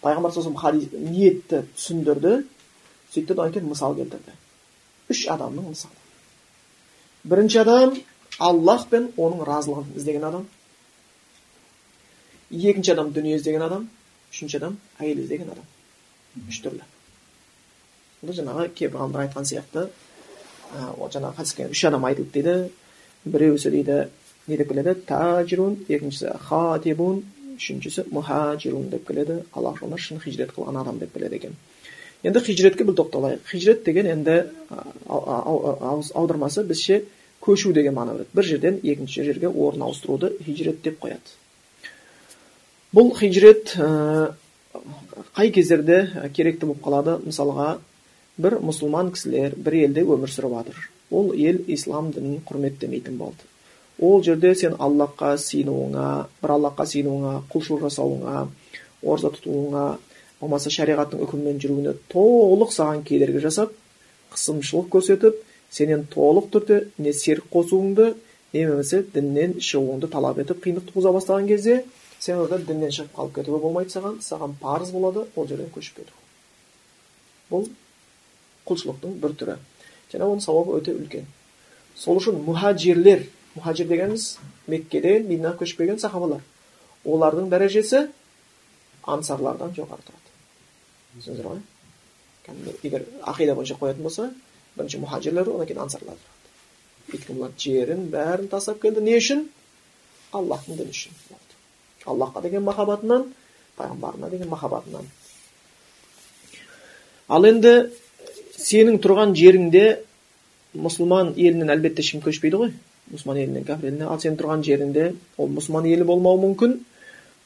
[0.02, 0.54] пайғамбар сосын
[1.11, 2.44] ниетті түсіндірді.
[3.12, 4.35] Сөйтті одан кейін мысал келтірді.
[5.11, 5.94] Үш адамның мысалы.
[7.24, 7.96] Бірінші адам
[8.38, 10.44] аллах пен оның разылығын іздеген адам.
[12.50, 13.88] Екінші адам дүние іздеген адам.
[14.33, 15.64] Үшінші адам әйел іздеген адам.
[16.48, 16.85] Үш түрлі.
[18.22, 22.72] Бұл жаңағы кейбір ғалымдар айтқан сияқты ә, жаңағы үш адам айтылды дейді.
[23.24, 24.09] Біреусі дейді
[24.49, 27.23] не деп келеді тажирун екіншісі хатибун
[27.59, 31.57] үшіншісі мұхажирун деп келеді алла жолына шын хижрет қылған адам деп келеді екен
[32.23, 34.45] енді хижретке бір тоқталайық хижрет деген енді
[35.09, 37.03] аудармасы біздше
[37.45, 41.37] көшу деген мағына береді бір жерден екінші жерге орын ауыстыруды хижрет деп қояды
[42.95, 43.75] бұл хижрет
[45.37, 47.79] қай кездерде керекті болып қалады мысалға
[48.39, 53.47] бір мұсылман кісілер бір елде өмір сүріп жатыр ол ел ислам дінін құрметтемейтін болды
[54.01, 56.07] ол жерде сен аллахқа сиынуыңа
[56.43, 58.47] бір аллахқа сиынуыңа құлшылық жасауыңа
[59.03, 59.85] ораза тұтуыңа
[60.41, 63.73] болмаса шариғаттың үкімімен жүруіне толық саған кедергі жасап
[64.35, 68.13] қысымшылық көрсетіп сенен толық түрде не серік қосуыңды
[68.55, 71.83] не болмаса діннен шығуыңды талап етіп қиындық туғыза бастаған кезде
[72.21, 76.15] сен орда діннен шығып қалып кетуге болмайды саған саған парыз болады ол жерден көшіп кету.
[77.51, 77.69] Бұл
[78.69, 79.59] құлшылықтың бір түрі.
[80.13, 81.27] Және оның сауабы өте үлкен.
[81.97, 83.27] Сол үшін мұхажирлер
[83.59, 84.31] мұхажир дегеніміз
[84.71, 86.42] меккеден мединаға көшіп келген сахабалар
[87.05, 88.07] олардың дәрежесі
[89.05, 90.33] ансарлардан жоғары тұрады
[91.18, 91.62] түсіндіңіздер ғой
[92.47, 94.31] кәдімгі егер ақида бойынша қоятын болса
[94.77, 96.38] бірінші мұхажирлер одан кейін ансарлар тұрады
[97.18, 99.47] өйткені жерін бәрін тастап келді не үшін
[100.33, 101.14] аллахтың діні үшін
[102.09, 103.25] аллахқа деген махаббатынан
[103.79, 105.09] пайғамбарына деген махаббатынан
[107.29, 107.73] ал енді
[108.59, 109.87] сенің тұрған жеріңде
[110.77, 112.75] мұсылман елінен әлбетте ешкім көшпейді ғой
[113.12, 116.75] мұсылман елінен кәпір еліне ал сен тұрған жеріңде ол мұсылман елі болмауы мүмкін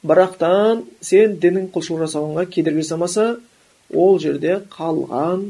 [0.08, 3.26] бірақтан сен діннің құлшылық жасауыңа кедергі жасамаса
[3.94, 5.44] ол жерде қалған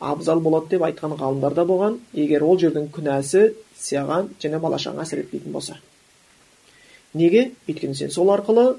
[0.00, 3.46] абзал болады деп айтқан ғалымдар да болған егер ол жердің күнәсі
[3.80, 5.78] саған және бала шағаңа әсер етпейтін болса
[7.14, 8.74] неге өйткені сен сол арқылы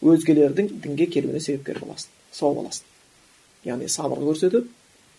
[0.00, 4.70] өзгелердің дінге келуіне себепкер боласың сауап аласың яғни сабыр көрсетіп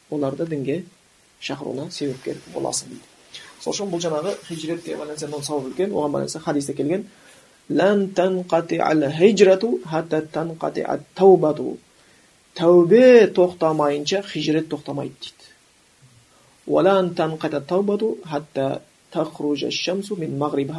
[0.09, 0.83] оларды дінге
[1.41, 3.10] шақыруына себепкер боласың дейді
[3.61, 7.05] сол үшін бұл жаңағы хижретке байланысты сауап үлкен оған байланысты хадисте келген
[12.55, 15.45] тәубе тоқтамайынша хижрет тоқтамайды дейді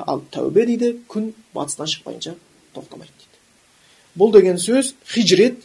[0.07, 2.35] ал тәубе дейді күн батыстан шықпайынша
[2.75, 3.39] тоқтамайды дейді
[4.19, 5.63] бұл деген сөз хижрет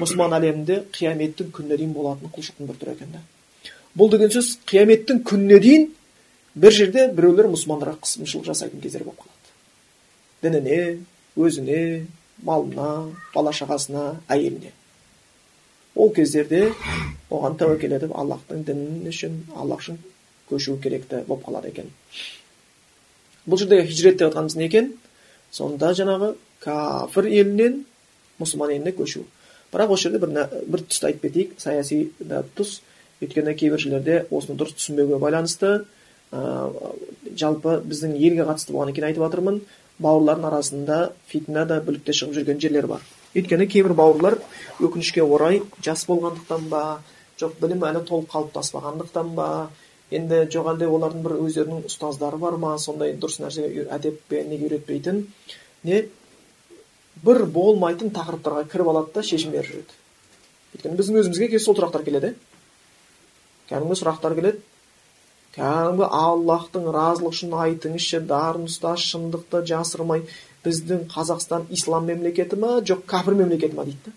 [0.00, 3.20] мұсылман әлемінде қияметтің күніне дейін болатын құлшылықтың бір түрі екен да
[3.98, 5.90] бұл деген сөз қияметтің күніне дейін
[6.60, 9.54] бір жерде біреулер мұсылмандарға қысымшылық жасайтын кездер болып қалады.
[10.42, 10.80] Дініне
[11.36, 11.80] өзіне
[12.44, 14.72] малына бала шағасына әйеліне.
[15.96, 16.70] Ол кездерде
[17.30, 19.98] оған тәуекел етіп аллахтың діні үшін аллах үшін
[20.50, 21.90] көшу керекті болып қалады екен.
[23.46, 24.92] Бұл жерде хижрет деп жатқанымыз не екен?
[25.50, 27.84] Сонда жаңағы кәпір елінен
[28.40, 29.24] мұсылман еліне көшу.
[29.72, 32.10] Бірақ осы жерде бір, бір тұсты айтып кетейік саяси
[32.56, 32.80] тұс.
[33.20, 35.84] Өйткені кейбір жерлерде осыны дұрыс түсінбеуге байланысты
[36.30, 39.60] жалпы біздің елге қатысты болғаннан кейін айтып жатырмын
[40.00, 43.02] бауырлардың арасында фитна да бүлік те шығып жүрген жерлер бар.
[43.34, 44.38] Өйткені кейбір бауырлар
[44.80, 47.00] өкінішке орай жас болғандықтан ба
[47.40, 49.48] жоқ білім әлі толық қалыптаспағандықтан ба
[50.10, 55.22] енді жоқ әлде олардың бір өздерінің ұстаздары бар ма сондай дұрыс нәрсеге әдеппен неге үйретпейтін?
[55.84, 56.04] Не
[57.24, 59.98] бір болмайтын тақырыптарға кіріп алады да шешім беріп жүреді.
[60.74, 62.34] Өйткені біздің өзімізге сол сұрақтар келеді.
[63.70, 64.62] Кәдімгі сұрақтар келеді.
[65.56, 70.26] Кәдімгі аллахтың разылығы үшін айтыңызшы дарын ұста шындықты жасырмай
[70.64, 74.00] біздің қазақстан ислам мемлекеті ма жоқ кәпір мемлекеті ма дейді.
[74.06, 74.12] Да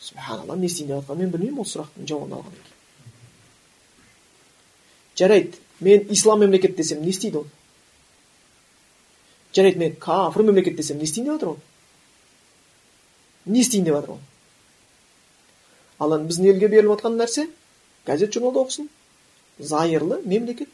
[0.00, 2.78] субханалла не істейін деп жатқанын мен білмеймін ол сұрақтың жауабын алғаннан кейін
[5.20, 7.46] жарайды мен ислам мемлекеті десем не істейді ол?
[9.52, 11.58] Жарайды мен кәпір мемлекет десем не істейін деп жатыр ол?
[13.44, 14.20] Не істейін деп жатыр ол?
[15.98, 17.48] Ал енді біздің елге беріліп жатқан нәрсе?
[18.06, 18.88] Газет журналда оқысын.
[19.60, 20.68] Зайырлы мемлекет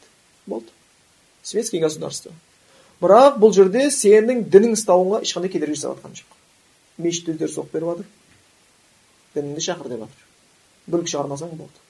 [0.45, 0.67] болды.
[1.43, 2.31] Светский государство.
[3.01, 6.37] Бірақ бұл жерде сенің дінің ұстауыңа ешқандай кедергі жасап жатқан жоқ.
[6.97, 8.07] Мешітте өздері соғып беріп жатыр.
[9.35, 10.23] Дініңді шақыр деп жатыр.
[10.87, 11.83] Бүлік шығармасаң болды.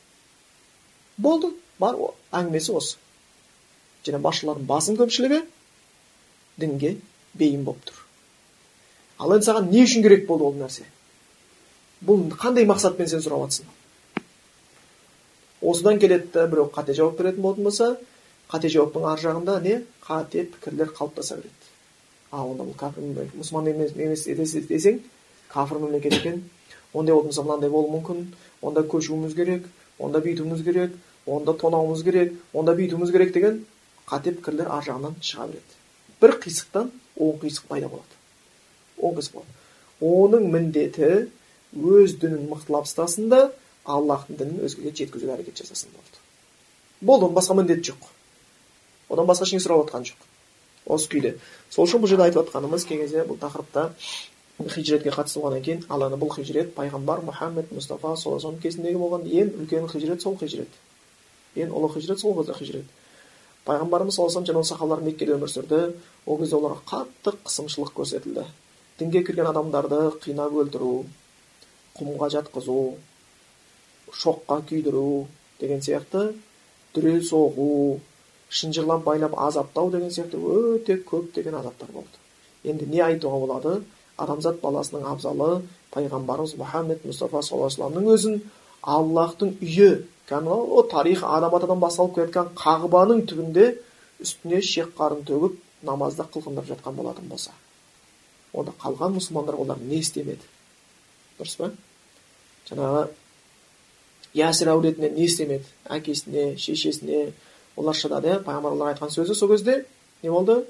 [1.17, 1.53] Болды.
[1.79, 1.95] Бар
[2.33, 2.97] әңгімесі осы.
[4.03, 5.43] Және басшылардың басым көпшілігі
[6.57, 6.95] дінге
[7.37, 8.03] бейім болып тұр.
[9.21, 10.85] Ал енді саған не үшін керек болды ол нәрсе?
[12.05, 13.69] Бұл қандай мақсатпен сен сұрап жатрсың
[15.61, 17.97] осыдан келеді да біреу қате жауап беретін болатын болса
[18.51, 19.81] қате жауаптың ар жағында не?
[20.05, 21.71] Қате пікірлер қалыптаса береді.
[22.31, 24.25] А онда бұл кәпір мұсылман емес
[24.67, 25.01] десең
[25.53, 26.43] кәпір мемлекет екен.
[26.93, 28.27] Ондай болатын болса мынандай болуы мүмкін.
[28.61, 29.65] Онда көшуіміз керек
[29.99, 30.95] онда бүйтуіміз керек
[31.25, 33.65] онда тонауымыз керек онда бүйтуіміз керек деген
[34.07, 35.73] қате пікірлер ар жағынан шыға береді.
[36.21, 38.13] Бір қисықтан он қисық пайда болады.
[38.97, 39.53] Он қисық болады.
[40.01, 41.27] Оның міндеті
[41.75, 43.51] өз дінін мықтылап ұстасын да
[43.87, 46.23] аллахтың дінін өзгеге жеткізуге әрекет жасасын болды
[47.01, 48.07] болды оның басқа міндеті жоқ
[49.13, 50.25] одан басқа ештеңе сұрап жатқан жоқ
[50.95, 51.35] осы күйде
[51.69, 53.91] сол үшін бұл жерде айтып жатқанымыз кей кезде бұл тақырыпта
[54.57, 59.27] хижретке қатысты болғаннан кейін ал енді бұл хижрет пайғамбар мұхаммед мұстафа саллаллаху алейhi кезіндегі болған
[59.27, 60.79] ең үлкен хижрет сол хижрет
[61.55, 62.85] ең ұлы хижрет сол кезде хижрет
[63.67, 65.81] пайғамбарымыз саллаллаху алейhi және оның сахабалары меккеде өмір сүрді
[66.25, 68.47] ол кезде оларға қатты қысымшылық көрсетілді
[68.99, 71.05] дінге кірген адамдарды қинап өлтіру
[71.99, 72.79] құмға жатқызу
[74.11, 75.27] шоққа күйдіру
[75.59, 76.33] деген сияқты
[76.93, 77.99] дүре соғу
[78.49, 82.17] шынжырлап байлап азаптау деген сияқты өте көптеген азаптар болды.
[82.63, 83.81] Енді не айтуға болады?
[84.17, 85.61] Адамзат баласының абзалы
[85.93, 88.39] пайғамбарымыз мұхаммед мұстафа саллаллаху өзін
[88.81, 93.67] аллахтың үйі кәдімгі тарих адам атадан басталып келе жатқан қағбаның түбінде
[94.23, 97.51] үстіне шек қарын төгіп намазда қылқындап жатқан болатын болса.
[98.53, 100.41] Онда қалған мұсылмандар олар не істемеді?
[101.37, 101.71] Дұрыс па?
[102.69, 103.07] Жаңағы
[104.33, 107.31] ясір әулетіне не істемеді әкесіне шешесіне
[107.77, 109.85] олар шыдады иә пайғамбар айтқан сөзі сол кезде
[110.23, 110.63] не болды?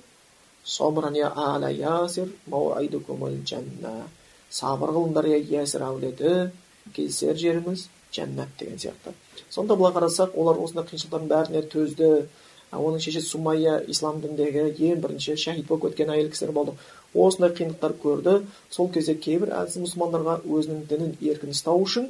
[4.49, 6.51] Сабыр қылыңдар иә ясір әулеті
[6.95, 9.11] кездесер жеріміз жәннат деген сияқты.
[9.49, 12.27] Сонда былай қарасақ олар осындай қиыншылықтардың бәріне төзді.
[12.71, 16.73] Оның шешесі сумайя ислам дініндегі ең бірінші шахид болып кеткен әйел кісілер болды.
[17.13, 18.37] Осындай қиындықтар көрді.
[18.69, 22.09] Сол кезде кейбір әлсіз мұсылмандарға өзінің дінін еркін ұстау үшін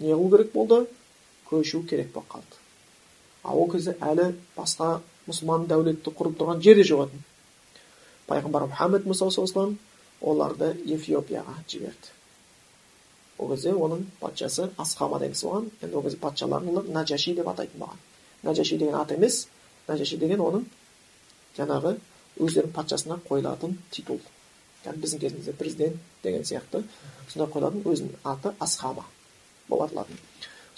[0.00, 0.86] не қылу керек болды?
[1.50, 2.60] Көшу керек болып қалды.
[3.44, 7.22] Ал ол кезде әлі басқа мұсылман дәулеті құрып тұрған жер де жоқ еді.
[8.28, 9.28] Пайғамбар мұхаммед мұса
[10.20, 12.10] оларды эфиопияға жіберді.
[13.38, 15.70] Ол кезде оның патшасы асхама деген кісі болған.
[15.82, 18.02] Енді ол кезде патшаларын олар нәжаши деп атайтын болған.
[18.44, 19.46] Нәжаши деген аты емес
[19.88, 20.66] нәжаши деген оның
[21.56, 21.94] жаңағы
[22.36, 24.20] өздерінің патшасына қойылатын титул.
[24.84, 26.84] Яғни біздің кезімізде президент деген сияқты.
[27.32, 29.06] Сондай қойылатын өзінің аты асхама
[29.70, 30.20] болып аталатын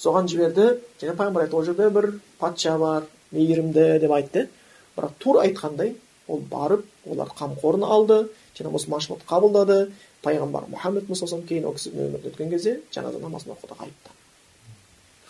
[0.02, 0.68] соған жіберді
[1.00, 4.48] және пайғамбар айтты ол жерде бір патша бар мейірімді деп айтты.
[4.96, 5.94] Бірақ тура айтқандай
[6.28, 8.18] ол барып олар қамқорын алды
[8.58, 9.78] және мұсылманшылықты қабылдады.
[10.22, 14.20] Пайғамбар мұхаммед мұсалам кейін ол кісі өмірден өткен кезде жаназа намазын оқыды ғайыптан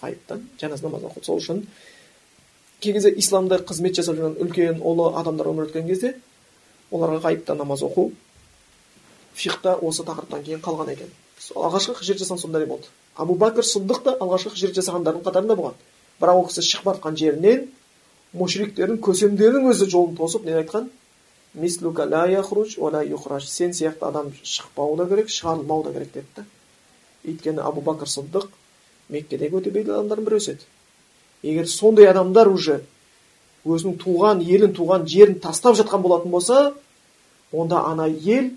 [0.02, 1.62] ғайыптан жаназа намазын оқыды сол үшін
[2.80, 6.16] кей кезде исламда қызмет жасап жүрген үлкен ұлы адамдар өмір өткен кезде
[6.90, 8.10] оларға ғайыптан намаз оқу
[9.34, 11.08] фихта осы тақырыптан кейін қалған екен.
[11.56, 12.92] Алғашқы хижрет жасаған сондай болды.
[13.16, 15.76] Абу бәкір сыддық та алғашқы хижрет жасағандардың қатарында болған.
[16.20, 17.66] Бірақ ол кісі шығып жатқан жерінен
[18.32, 20.88] мушриктердің көсемдерінің өзі жолын тосып не айтқан?
[21.52, 21.68] Сен
[23.76, 26.44] сияқты адам шықпау да керек шығарылмау да керек деді да
[27.28, 28.46] өйткені абу бәкір сыддық
[29.12, 30.64] меккедегі өте беделді адамдардың біреусі еді
[31.42, 32.80] егер сондай адамдар уже
[33.64, 36.74] өзінің туған елін туған жерін тастап жатқан болатын болса
[37.52, 38.50] онда ана ел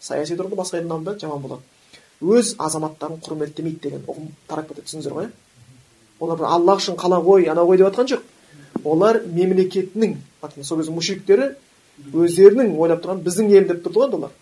[0.00, 1.62] саяси тұрғыда басқа елдің да жаман болады
[2.20, 5.32] өз азаматтарын құрметтемейді деген ұғым тарап кетеді түсіндіңіздер ғой иә?
[6.20, 8.22] Олар бір аллах үшін қала ғой анау ғой деп жатқан жоқ.
[8.84, 10.16] Олар мемлекетінің
[10.62, 11.54] сол кезде мушриктері
[12.12, 14.36] өздерінің ойлап тұрған біздің ел деп тұрды ғой олар.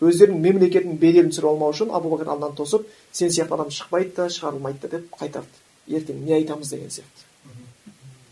[0.00, 4.28] Өздерінің мемлекетінің беделін түсіріп алмау үшін абу бәкір алдынан тосып сен сияқты адам шықпайды да
[4.32, 5.60] шығарылмайды да деп қайтарды.
[5.88, 7.26] Ертең не айтамыз деген сияқты.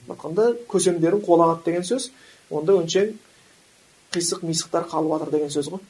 [0.09, 2.11] Айтқанда көсемдерін қолағады деген сөз
[2.51, 3.13] онда өңшең
[4.15, 5.85] қисық мисықтар қалып жатыр деген сөз ғой.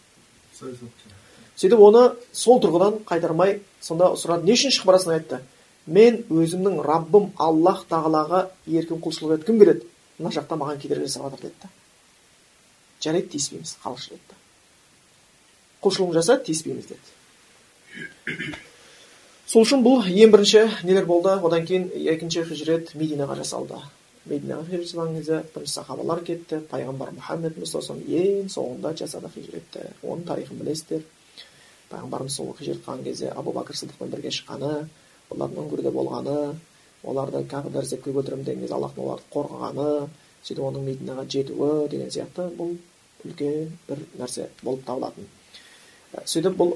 [1.59, 5.41] Сөйтіп оны сол тұрғыдан қайтармай сонда сұрады не үшін шығып барасың айтты.
[5.87, 9.87] Мен өзімнің раббым аллах тағалаға еркін құлшылық еткім келеді
[10.19, 11.71] мына жақта маған кедергі жасап жатыр деді
[13.01, 14.39] жарайды тиіспейміз қалықшы деді
[15.83, 18.57] құлшылығын жаса тиіспейміз деді
[19.49, 21.33] сол үшін бұл ең бірінші нелер болды.
[21.33, 23.79] Одан кейін екінші хижрет мединаға жасалды.
[24.29, 26.61] Мединаға хижрет жасалған кезде бірінші сахабалар кетті.
[26.69, 29.87] Пайғамбар мұхаммед ең соңында жасады хижретті.
[30.03, 31.07] Оның тарихын білесіздер.
[31.91, 34.73] Пайғамбарымыз сол хижрет қылған кезде абу бәкір сыдықпен бірге шыққаны
[35.31, 36.37] олардың үңгірде болғаны
[37.05, 39.89] оларды кәпірлер іздеп өлтіремін деген кезде аллахтың оларды қорғағаны
[40.43, 42.77] сөйтіп оның мединаға жетуі деген сияқты бұл
[43.27, 45.29] үлкен бір нәрсе болып табылатын
[46.25, 46.75] сөйтіп бұл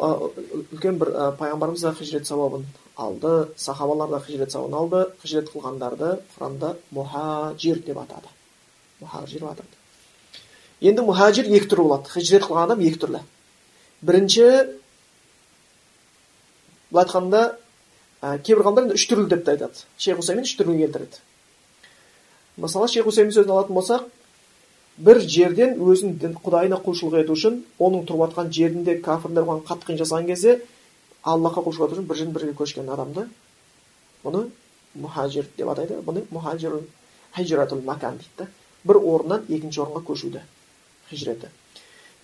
[0.73, 6.75] үлкен бір пайғамбарымыз да хижрет сауабын алды сахабалар да хижрет сауабын алды хижрет қылғандарды құранда
[6.93, 8.33] мұхажир деп атады
[9.01, 9.81] мұхажир деп атады
[10.91, 13.23] енді мұхажир екі түрлі болады хижрет қылған адам екі түрлі
[14.03, 14.49] бірінші
[16.93, 17.43] былай айтқанда
[18.45, 21.23] кейбір ғалымдар енді үш түрлі деп те айтады шейх хусаймин үш түрлі келтіреді
[22.63, 24.09] мысалы шейх хусеймин сөзін алатын болсақ
[24.99, 25.75] бір жерден
[26.21, 30.59] дін құдайына құлшылық ету үшін оның тұрып жатқан жерінде кәпірлер оған қатты қиын жасаған кезде
[31.25, 33.25] аллахқа құлшылық ету үшін бір жерден бірге көшкен адамды
[34.25, 34.45] бұны
[35.01, 36.77] мұхажир деп атайды бұны мұхажир
[37.37, 38.51] хижратул макан дейді
[38.85, 40.45] бір орыннан екінші орынға көшуді
[41.09, 41.49] хижреті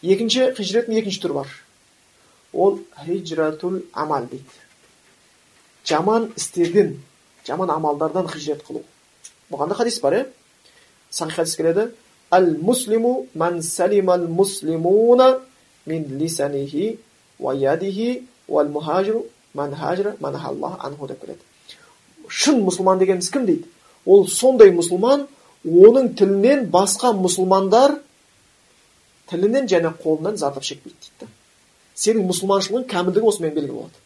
[0.03, 1.55] екінші хижреттің екінші түрі бар
[2.53, 4.45] ол хижратул амал дейді
[5.85, 7.03] жаман істерден
[7.47, 8.83] жаман амалдардан хижрат қылу
[9.51, 10.27] бұған да хадис бар иә
[11.11, 11.91] сахих хадис келеді
[12.31, 15.41] әл муслиму ман салимал муслимуна
[15.87, 16.99] мин лисанихи
[17.39, 21.41] уа ядихи уал мухажиру ман хажра ман анху деп келеді
[22.29, 23.65] шын мұсылман дегеніміз кім дейді
[24.07, 25.27] ол сондай мұсылман
[25.65, 27.99] оның тілінен басқа мұсылмандар
[29.31, 31.33] тілінен және қолынан зардап шекпейді дейді
[31.99, 33.97] сенің мұсылманшылығың кәмілдігі осымен белгілі болады.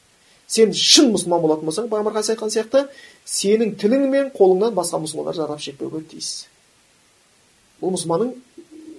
[0.46, 2.86] Сен шын мұсылман болатын болсаң пайғамбар хадис айтқан сияқты
[3.28, 6.46] сенің тілің мен қолыңнан басқа мұсылмандар зардап шекпеуге тиіс
[7.82, 8.34] бұл мұсылманның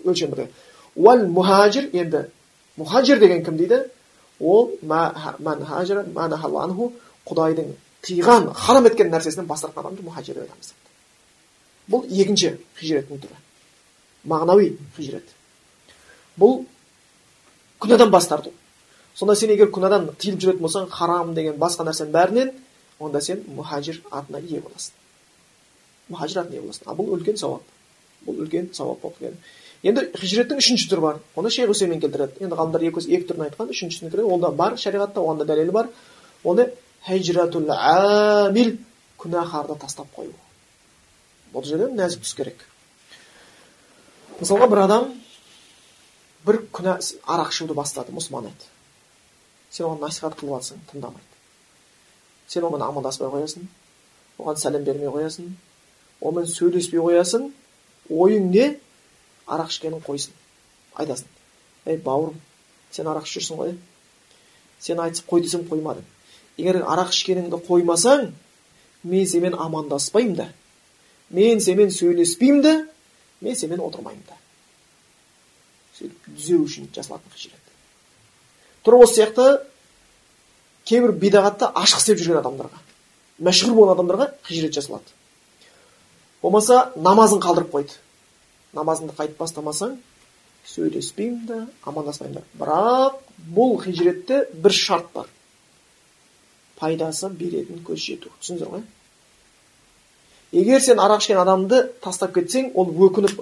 [0.05, 0.47] өлшемі
[0.95, 2.27] уал мухажир енді
[2.77, 3.83] мұхажир деген кім дейді?
[4.39, 4.73] Ол
[7.23, 7.69] құдайдың
[8.03, 10.73] тыйған харам еткен нәрсесінен бас тартқан адамды мұхажир деп айтамыз
[11.89, 13.37] бұл екінші хижреттің түрі.
[14.27, 15.27] Мағынауи хижрет.
[16.39, 16.63] Бұл
[17.83, 18.53] күнәдан бас тарту.
[19.15, 22.53] Сонда сен егер күнәдан тыйылып жүретін болсаң харам деген басқа нәрсенің бәрінен
[22.99, 24.93] онда сен мұхажир атына ие боласың.
[26.09, 26.87] Мұхажир атына ие боласың.
[26.87, 27.63] А бұл үлкен сауап.
[28.25, 29.37] Бұл үлкен сауап болып келеді.
[29.83, 31.19] Енді хижреттің үшінші түрі бар.
[31.35, 32.39] Оны шейх үсеймин келтіреді.
[32.45, 33.71] Енді ғалымдар екі, екі түрін айтқан.
[33.73, 35.89] Үшіншісіне кіреді ол да бар шариғатта оған да дәлелі бар.
[36.43, 36.69] Оны
[37.05, 38.77] хижратул амил
[39.19, 40.31] күнәһарды тастап қою.
[41.53, 42.63] Бұл жерде нәзік түсу керек.
[44.39, 45.11] Мысалға бір адам
[46.47, 46.95] бір күнә
[47.27, 48.15] арақ ішуді бастады.
[48.15, 48.72] Мұсылман еді
[49.73, 51.33] сен оған насихат қылып жатрсың тыңдамайды
[52.47, 53.65] сен онымен амандаспай қоясың
[54.39, 55.49] оған сәлем бермей қоясың
[56.21, 57.49] онымен сөйлеспей қоясың
[58.09, 58.67] ойың не
[59.47, 60.35] арақ ішкенін қойсын
[61.01, 61.27] айтасың
[61.89, 62.37] ей бауырым
[62.91, 63.75] сен арақ ішіп жүрсің ғой
[64.79, 66.05] сен айтып қой десем қоймадың
[66.57, 68.29] егер арақ ішкеніңді қоймасаң
[69.03, 70.47] мен сенімен амандаспаймын да
[71.29, 72.75] мен сенімен сөйлеспеймін да
[73.41, 74.37] мен сенімен отырмаймын да
[75.97, 77.62] сөйтіп түзеу үшін жасалатын хижрет
[78.83, 79.49] тура осы сияқты
[80.85, 82.83] кейбір бидағатты ашық істеп жүрген адамдарға
[83.43, 85.13] мәшһүр болған адамдарға хижрет жасалады.
[86.41, 87.95] Болмаса намазын қалдырып қойды.
[88.75, 89.95] Намазыңды қайтып бастамасаң
[90.67, 92.43] сөйлеспеймін да амандаспаймын да.
[92.59, 93.19] Бірақ
[93.55, 95.27] бұл хижретте бір шарт бар.
[96.79, 98.31] Пайдасы беретін көз жету.
[98.41, 98.83] Түсіндіңіздер ғой?
[100.53, 103.39] Егер сен арақ ішкен адамды тастап кетсең ол өкініп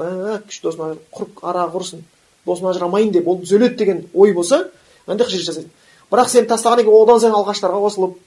[0.47, 2.05] күшті досым құрып арақ құрсын
[2.45, 4.69] досым ажырамайын деп ол түзеледі деген ой болса
[5.19, 5.69] хижрет жасайды
[6.11, 8.17] бірақ сен тастағаннан кейін одан сайын алғаштарға қосылып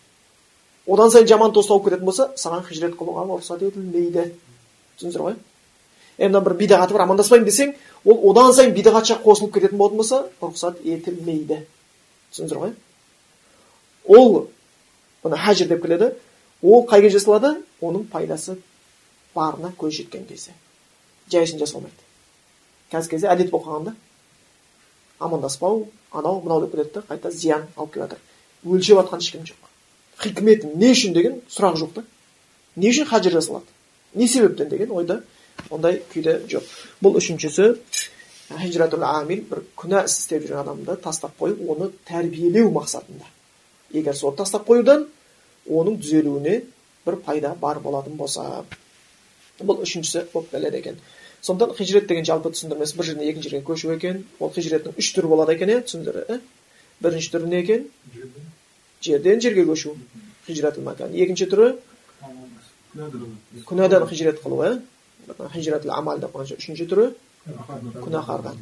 [0.86, 4.32] одан сайын жаман дос тауып кететін болса саған хижрет қылуға рұқсат етілмейді.
[4.98, 5.34] түсіндіңіздер ғой?
[6.18, 7.74] Е мына бір бидағаты бар амандаспаймын десең
[8.04, 11.64] ол одан сайын бидағатша қосылып кететін болатын болса рұқсат етілмейді.
[12.32, 12.74] түсіндіңіздер ғой?
[14.08, 14.48] Ол
[15.24, 16.12] мына хажир деп келеді
[16.62, 18.58] ол қай кезде жасалады оның пайдасы
[19.34, 20.52] барына көз жеткен кезде.
[21.30, 22.04] Жай үшін жасалмайды
[22.92, 23.94] қазіргі кезде әдет болып қалған да
[25.18, 28.18] амандаспау анау мынау деп кетеді қайта зиян алып келіп жатыр
[28.64, 29.70] өлшеп жатқан ешкім жоқ.
[30.18, 32.04] Хикмет не үшін деген сұрақ жоқ та.
[32.76, 33.74] Не үшін хажыр жасалады
[34.14, 35.22] не себептен деген ойда
[35.70, 36.64] ондай күйде жоқ.
[37.02, 37.74] Бұл үшіншісі
[38.60, 43.26] хижратул амил бір күнә іс істеп жүрген адамды тастап қойып оны тәрбиелеу мақсатында.
[43.92, 45.06] Егер сол тастап қоюдан
[45.68, 46.60] оның түзелуіне
[47.06, 48.64] бір пайда бар болатын болса.
[49.60, 51.00] Бұл үшіншісі болып келеді екен.
[51.44, 54.24] Сондықтан хижрет деген жалпы түсіндірмесі бір жерден екінші жерге көшу екен.
[54.40, 56.40] Ол хижреттің үш түрі болады екен иә түсіндір ә?
[57.04, 57.88] бірінші түрі не екен?
[59.02, 59.40] Жерден.
[59.40, 59.96] Жерге көшу.
[60.46, 61.74] Хижрат екінші түрі?
[63.68, 64.80] Күнәдан хижрет қылу иә
[65.52, 67.10] хижрат амал деп қойғанша үшінші түрі?
[68.00, 68.58] Күнәһардан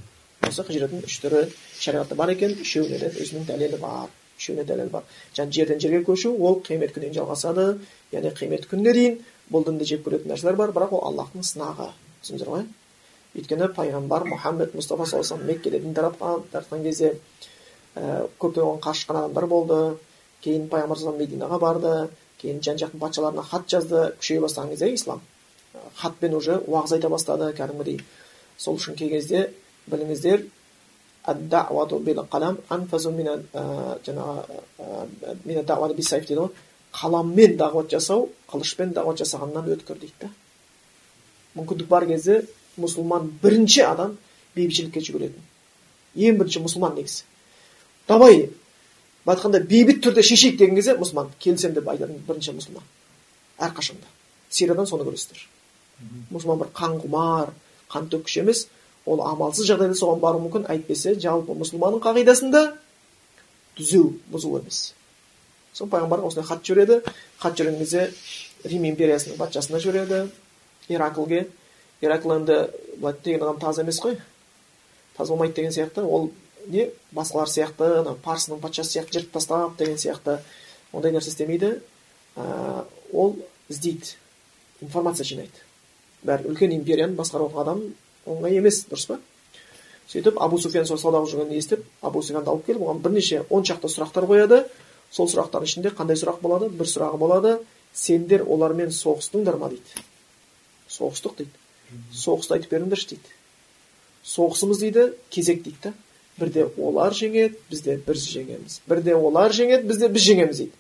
[0.49, 1.43] осы хижреттің үш түрі
[1.79, 2.55] шариғатта бар екен.
[2.61, 4.11] Үшеуіне де өзінің дәлелі бар.
[4.39, 5.05] Үшеуіне дәлел бар.
[5.37, 7.67] Және жерден жерге көшу ол қиямет күніне дейін жалғасады.
[8.13, 9.19] Яғни қиямет күніне дейін
[9.53, 10.75] бұл дінді жек көретін нәрселер бар.
[10.75, 11.93] Бірақ ол аллахтың сынағы.
[12.23, 12.65] Түсіндіңіздер ғой
[13.33, 17.15] өйткені пайғамбар мұхаммед мұстафа саллаллаху алейhi меккеде дін таратқан таратқан кезде
[17.97, 19.97] ә, көптеген оған қарсы шыққан адамдар болды.
[20.45, 22.11] Кейін пайғамбар саллаллаху мединаға барды.
[22.43, 25.23] Кейін жан жақтың патшаларына хат жазды күшейе бастаған кезде ислам.
[25.97, 28.03] Хатпен уже уағыз айта бастады кәдімгідей.
[28.59, 29.51] Сол үшін кей кезде
[29.89, 30.45] біліңіздер
[34.05, 36.51] жаңағы
[36.93, 40.29] қаламмен дағуат жасау қылышпен дағуат жасағаннан өткір дейді да
[41.59, 42.43] мүмкіндік бар кезде
[42.81, 44.17] мұсылман бірінші адам
[44.57, 47.25] бейбітшілікке жүгіретін ең бірінші мұсылман негізі
[48.09, 48.49] давай
[49.25, 52.87] былай айтқанда бейбіт түрде шешейік деген кезде мұсылман келісемін деп айтатын бірінші мұсылман
[53.59, 54.09] әрқашанда
[54.51, 55.45] сириядан соны көресіздер
[56.33, 57.53] мұсылман бір қанқұмар
[57.93, 58.67] қан төккіш емес
[59.07, 62.63] ол амалсыз жағдайда соған баруы мүмкін әйтпесе жалпы мұсылманның қағидасында
[63.79, 64.93] түзеу бұзу емес
[65.73, 67.01] сол пайғамбар осындай хат жібереді
[67.39, 68.11] хат жіберген кезде
[68.65, 70.27] рим империясының патшасына жібереді
[70.89, 71.49] ираклге
[72.01, 72.59] иракл енді
[72.97, 74.19] былай деген адам таза емес қой.
[75.17, 76.03] Таза болмайды деген сияқты.
[76.03, 76.31] Ол
[76.67, 76.91] не?
[77.13, 80.39] Басқалар сияқты ана парсының патшасы сияқты жыртып тастап деген сияқты.
[80.93, 81.81] Ондай нәрсе істемейді.
[82.37, 83.37] Ә, ол
[83.69, 84.17] іздейді.
[84.81, 85.67] Информация жинайды.
[86.25, 87.83] Бәрі үлкен империяны басқарып адам
[88.27, 89.19] оңай емес дұрыс па?
[90.13, 93.65] Сөйтіп абу суфиян сол сауда қылып жүргенін естіп абу суфянды алып келіп оған бірнеше он
[93.65, 94.65] шақты сұрақтар қояды.
[95.11, 96.69] Сол сұрақтардың ішінде қандай сұрақ болады?
[96.69, 97.59] Бір сұрағы болады.
[97.95, 100.03] Сендер олармен соғыстыңдар ма дейді.
[100.93, 101.53] Соғыстық дейді.
[102.15, 103.37] Соғысты айтып беріңдерші дейді.
[104.25, 105.93] Соғысымыз дейді кезек дейді
[106.39, 108.81] бірде олар жеңеді бізде біз жеңеміз.
[108.89, 110.77] Бірде олар жеңеді бізде біз жеңеміз дейді.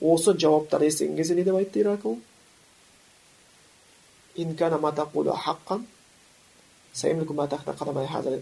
[0.00, 2.16] Осы жауаптарды естіген кезде не деп айтты иракл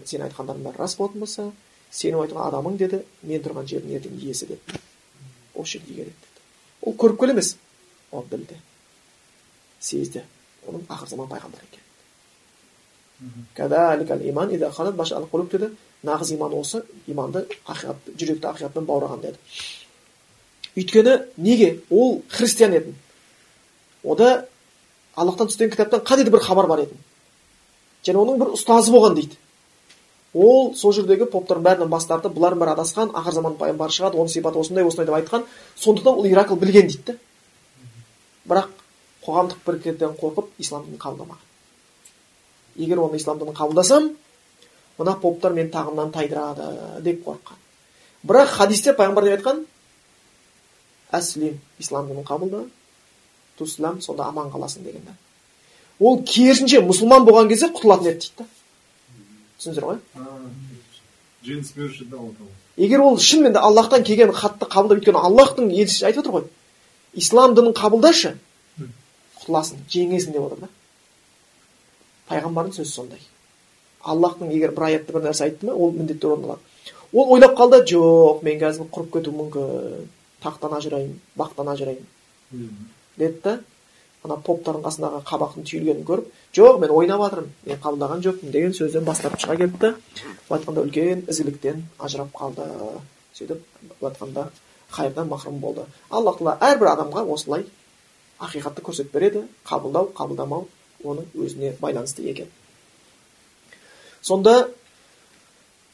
[0.07, 1.49] сен айтқандарың бәрі рас болатын болса
[1.91, 4.79] сенің айтқан адамың деді мен тұрған жердің ертең иесі деді
[5.59, 6.43] осы келеді деді.
[6.81, 7.55] Ол көріпкел емес
[8.11, 8.57] ол білді.
[9.79, 10.23] Сезді.
[10.69, 11.87] Оның ақыр заман пайғамбар екенін
[15.59, 19.37] деді нағыз иман осы иманды ақиқат жүректі ақиқатпен баураған деді
[20.77, 22.93] өйткені неге ол христиан еді
[24.03, 24.45] ода
[25.15, 26.95] аллахтан түскен кітаптан қандай бір хабар бар еді
[28.05, 29.35] және оның бір ұстазы болған дейді
[30.33, 34.31] ол сол жердегі поптардың бәрінен бас тартып бұлардың бәрі адасқан ақыр заман пайғамбары шығады оның
[34.31, 35.45] сипаты осындай осындай деп айтқан
[35.75, 37.17] сондықтан ол иракл білген дейді
[38.45, 38.69] бірақ
[39.29, 41.45] қоғамдық біркеттен қорқып ислам дінін қабылдамаған
[42.79, 44.09] егер оны ислам дінін қабылдасам
[44.99, 47.57] мына поптар мені тағымнан тайдырады деп қорыққан.
[48.23, 49.63] Бірақ хадисте пайғамбар не айтқан
[51.11, 52.65] әслим ислам дінін қабылда
[53.57, 55.15] туслам сонда аман қаласың деген да
[55.99, 58.45] ол керісінше мұсылман болған кезде құтылатын еді дейді да.
[59.59, 59.97] Түсіндіңіздер ғой?
[62.77, 66.45] Егер ол шынымен де аллахтан келген хатты қабылдап өйткені аллахтың елшісі айтып отыр ғой
[67.13, 68.35] ислам дінін қабылдашы
[69.49, 70.69] құтыласың жеңесің деп отыр да
[72.29, 73.19] пайғамбардың сөзі сондай.
[73.99, 76.61] Аллахтың егер бір аятта бір нәрсе айтты ма ол міндетті орындалады
[77.11, 80.07] ол ойлап қалды жоқ мен қазір құрып кетуім мүмкін.
[80.39, 82.05] Тақтан ажырайын бақтан ажырайын
[83.17, 83.57] деді да
[84.23, 89.03] ана поптардың қасындағы қабақтың түйілгенін көріп жоқ мен ойнап жатырмын мен қабылдаған жоқпын деген сөзден
[89.03, 89.91] бас тартып шыға келді да
[90.47, 92.69] былай айтқанда үлкен ізгіліктен ажырап қалды.
[93.35, 93.59] Сөйтіп
[93.99, 94.47] былай айтқанда
[94.91, 97.65] хайырдан махрұм болды алла тағала әрбір адамға осылай
[98.39, 100.67] ақиқатты көрсетіп береді қабылдау қабылдамау
[101.03, 102.47] оның өзіне байланысты екен.
[104.21, 104.69] Сонда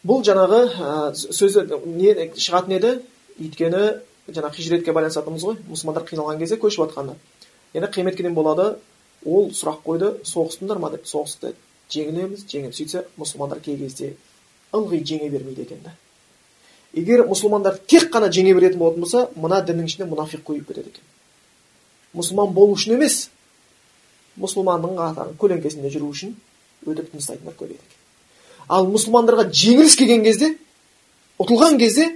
[0.06, 2.92] бұл жаңағы ә, сөзі не шығатын еді?
[3.42, 3.82] Өйткені
[4.30, 5.58] жаңағы хижретке байланысатынбыз ғой.
[5.70, 7.18] Мұсылмандар қиналған кезде көшіп жатқаны
[7.74, 8.76] енді қиямет күні болады
[9.26, 11.54] ол сұрақ қойды соғыстыңдар ма деп соғысты.
[11.92, 14.16] Жеңілеміз жеңеміз сөйтсе мұсылмандар кей кезде
[14.74, 15.94] ылғи жеңе бермейді екен да.
[16.94, 21.04] Егер мұсылмандар тек қана жеңе беретін болатын болса мына діннің ішінде мұнафиқ көбейіп кетеді екен.
[22.16, 23.30] Мұсылман болу үшін емес.
[24.42, 26.36] Мұсылманның көлеңкесінде жүру үшін
[26.86, 28.02] өтірік дін ұстайтындар көбейеді екен.
[28.68, 30.52] Ал мұсылмандарға жеңіліс келген кезде
[31.40, 32.10] ұтылған кезде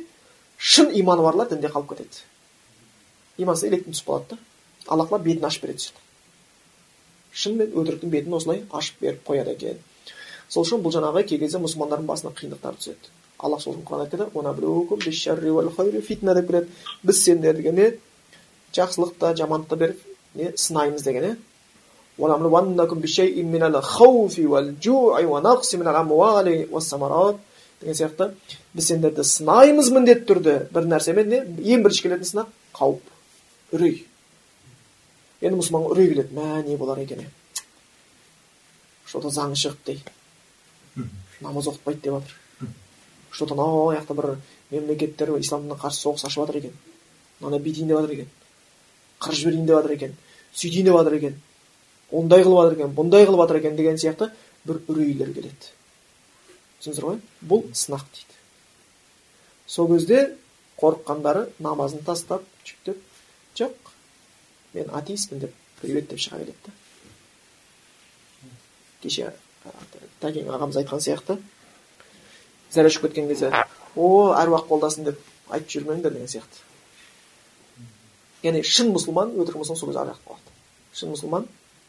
[0.58, 2.24] шын иманы барлар дінде қалып кетеді.
[3.38, 4.40] Имансыз електен түсіп қалады да
[4.88, 6.06] алла тағала бетін ашып береді сөйтіп
[7.34, 9.80] шынымен өтіріктің бетін осылай ашып беріп қояды екен.
[10.50, 13.12] Сол үшін бұл жаңағы кей кезде мұсылмандардың басына қиындықтар түседі.
[13.38, 14.26] Аллах сол үшін құран айтады
[16.42, 16.68] деп келеді.
[17.04, 17.92] Біз сендерге не
[18.76, 19.98] жақсылық жамандықты беріп
[20.36, 21.36] не сынаймыз деген иә
[27.82, 28.34] деген сияқты.
[28.74, 31.40] Біз сендерді сынаймыз міндетті түрде бір нәрсемен не?
[31.74, 34.06] Ең бірінші келетін сынақ қауіп үрей.
[35.42, 37.24] Енді мұсылманға үрей келеді мә не болар екен?
[39.06, 41.10] Что то заңы шығыпты дейді
[41.42, 42.36] намаз оқытпайды деп жатыр
[43.32, 44.36] что то анау жақта бір
[44.72, 46.74] мемлекеттер исламға қарсы соғыс ашып жатыр екен.
[47.40, 48.30] Мынаны бүйтейін деп жатыр екен
[49.20, 50.16] қырып жіберейін деп жатыр екен
[50.54, 51.42] сөйтейін деп жатыр екен
[52.12, 54.32] ондай қылып жатыр екен бұндай қылып жатыр екен деген сияқты
[54.66, 55.72] бір үрейлер келеді.
[56.80, 57.20] түсіндіңіздер ғой?
[57.44, 58.36] Бұл сынақ дейді.
[59.68, 60.20] Сол кезде
[60.80, 63.02] қорыққандары намазын тастап жүктеп
[63.60, 63.92] жоқ
[64.74, 66.72] мен атеистпін деп привет деп шыға келеді да
[69.04, 69.34] кеше
[70.24, 71.38] тәкең ағамыз айтқан сияқты
[72.74, 73.52] зәре ұшып кеткен кезде
[73.96, 74.10] о
[74.40, 76.69] әруақ қолдасын деп айтып жүрмеңдер деген сияқты.
[78.44, 80.56] Яғни шын мұсылман өтірік мұсылман сол кезде арақ болады
[80.94, 81.48] шын мұсылман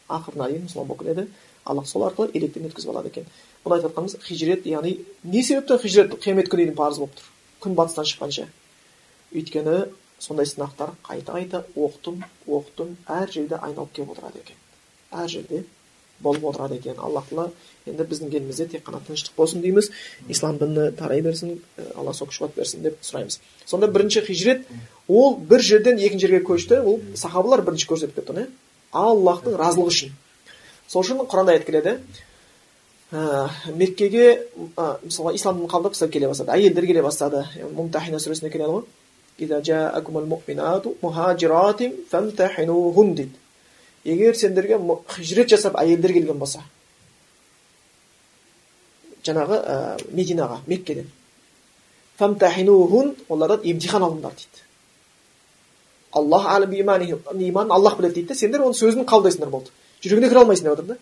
[0.09, 1.27] ақырына дейін мұсылман болып келеді
[1.65, 3.27] аллах сол арқылы електен өткізіп алады екен
[3.63, 7.29] бұны айтып жатқанымыз хижрет яғни не себептен хижрет қиямет күніне дейін парыз болып тұр
[7.63, 8.47] күн батыстан шыққанша
[9.31, 9.77] өйткені
[10.19, 14.57] сондай сынақтар қайта қайта оқытым оқытым әр жерде айналып келіп отырады екен
[15.11, 15.63] әр жерде
[16.21, 17.49] болып отырады екен алла тағала
[17.85, 19.89] енді біздің елімізде тек қана тыныштық болсын дейміз
[20.29, 21.59] ислам діні тарай берсін
[21.95, 24.67] алла сол күш қуат берсін деп сұраймыз сонда бірінші хижрет
[25.11, 26.79] ол бір жерден екінші жерге көшті.
[26.85, 28.47] Ол сахабалар бірінші көрсетіп кетті оны.
[28.91, 30.15] Аллахтың разылығы үшін.
[30.87, 31.97] Сол үшін құранда аят келеді.
[33.11, 34.25] Ә, меккеге
[34.77, 36.55] ә, мысалға ислам дінін қабылдап кісілер келе бастады.
[36.55, 37.45] Әйелдер келе бастады.
[37.75, 38.83] Мумтахина сүресінде келеді ғой
[43.15, 43.35] дейді.
[44.03, 46.63] Егер сендерге хижрет жасап әйелдер келген болса
[49.25, 49.75] жаңағы ә,
[50.17, 51.09] мединаға меккеден
[53.29, 54.65] олардан емтихан алыңдар дейді.
[56.11, 59.71] Аллах иманын аллах біледі дейді да сендер оның сөзін қабылдайсыңдар болды.
[60.03, 60.97] Жүрегіне кіре алмайсың деп жатыр да.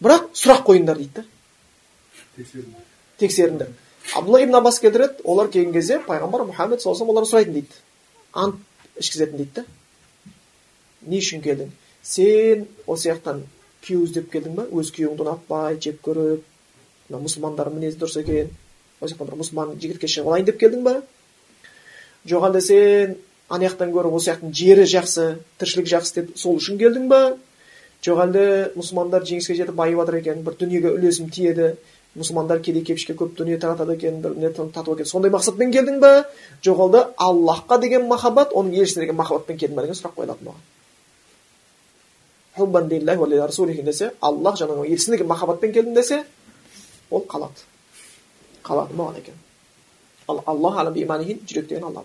[0.00, 1.24] Бірақ сұрақ қойыңдар дейді да
[3.18, 3.68] тексеріңдер.
[4.14, 7.80] Абдулла ибн аббас келтіреді олар келген кезде пайғамбар мұхаммед саллаллаху олар сұрайтын дейді.
[8.32, 8.56] Ант
[9.00, 9.64] ішкізетін дейді да
[11.06, 11.70] не үшін келдің?
[12.02, 13.42] Сен осы жақтан
[13.86, 16.44] күйеу іздеп келдің ба өз күйеуіңді ұнатпай жек көріп
[17.08, 18.50] мына мұсылмандардың мінезі дұрыс екен
[19.00, 20.94] ол жақтан бір мұсылман жігітке шығып алайын деп келдің ба
[22.26, 23.16] жоқ әлде сен
[23.48, 25.26] ана жақтан гөрі осы жақтың жері жақсы
[25.60, 27.20] тіршілік жақсы деп сол үшін келдің ба?
[28.02, 31.76] Жоқ әлде мұсылмандар жеңіске жетіп байып жатыр екен бір дүниеге үлесім тиеді
[32.16, 35.06] мұсылмандар кедей кепшікке көп дүние таратады екен бір не татып екен.
[35.06, 36.24] Сондай мақсатпен келдің ба?
[36.64, 40.62] Жоқ әлде аллахқа деген махаббат оның елшісіне деген махаббатпен келдің ба деген сұрақ қойылады маған.
[43.84, 46.24] Десе аллах жаңағы елшісіне деген махаббатпен келдің десе
[47.10, 47.66] ол қалады.
[48.64, 49.34] Қалады маған екен.
[50.28, 50.80] Ал аллах
[51.46, 52.04] жүрек деген алла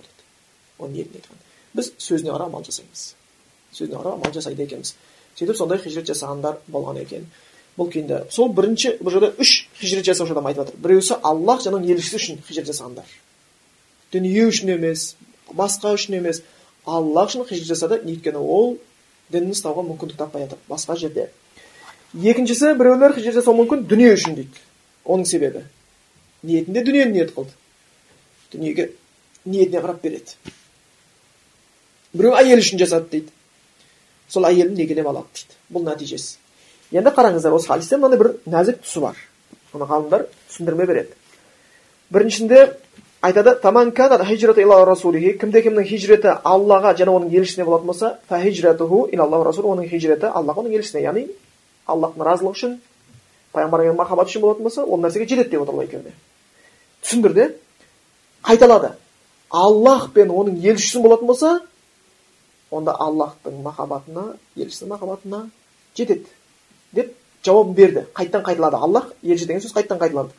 [0.82, 1.42] оның ниетін айтқан
[1.78, 3.06] біз сөзіне қарап амал жасаймыз
[3.78, 4.96] сөзіне қарап амал жасайды екенбіз
[5.38, 7.28] сөйтіп сондай хижрет жасағандар болған екен
[7.78, 11.80] бұл күйінде сол бірінші бұл жерде үш хижрет жасаушы адам айтып жатыр біреусі аллах және
[11.94, 13.08] елшісі үшін хижрет жасағандар
[14.12, 15.16] дүние үшін емес
[15.56, 16.42] басқа үшін емес
[16.86, 18.76] аллах үшін хижрет жасады өйткені ол
[19.32, 21.30] дінін ұстауға мүмкіндік таппай жатыр басқа жерде
[22.14, 24.66] екіншісі біреулер хижрет жасауы мүмкін дүние үшін дейді
[25.06, 25.64] оның себебі
[26.44, 27.56] ниетінде дүниені ниет қылды
[28.52, 28.90] дүниеге
[29.46, 30.36] ниетіне қарап береді
[32.14, 33.32] біреу әйел үшін жасады дейді
[34.30, 36.38] сол әйелін некелеп алады дейді бұл нәтижесі
[36.92, 39.20] енді қараңыздар осы хадисте мынандай бір нәзік тұсы бар
[39.74, 41.16] оны ғалымдар түсіндірме береді
[42.12, 42.66] біріншісінде
[43.22, 43.56] айтады
[45.40, 51.28] кімде кімнің хижреті аллаға және оның елшісіне болатын болса оның хижреті аллаға оның елшісіне яғни
[51.86, 52.78] аллахтың разылығы үшін
[53.54, 56.14] пайғамбарға махаббат үшін болатын болса ол нәрсеге жетеді деп отыр екеуіне
[57.04, 57.48] түсіндірді
[58.44, 58.94] қайталады
[59.50, 61.60] аллах пен оның елшісі болатын болса
[62.72, 65.42] онда аллахтың махаббатына елшісінің махаббатына
[65.98, 66.26] жетеді
[66.96, 67.12] деп
[67.46, 70.32] жауабын берді қайттан қайталады аллах елші деген сөз қайттан қайталады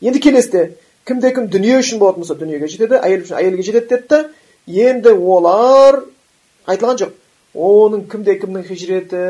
[0.00, 0.64] енді келесіде
[1.06, 6.02] кімде кім дүние үшін болатын болса дүниеге жетеді әйел үшін әйелге жетеді деді енді олар
[6.66, 7.14] айтылған жоқ
[7.56, 9.20] оның кімде кімнің хижреті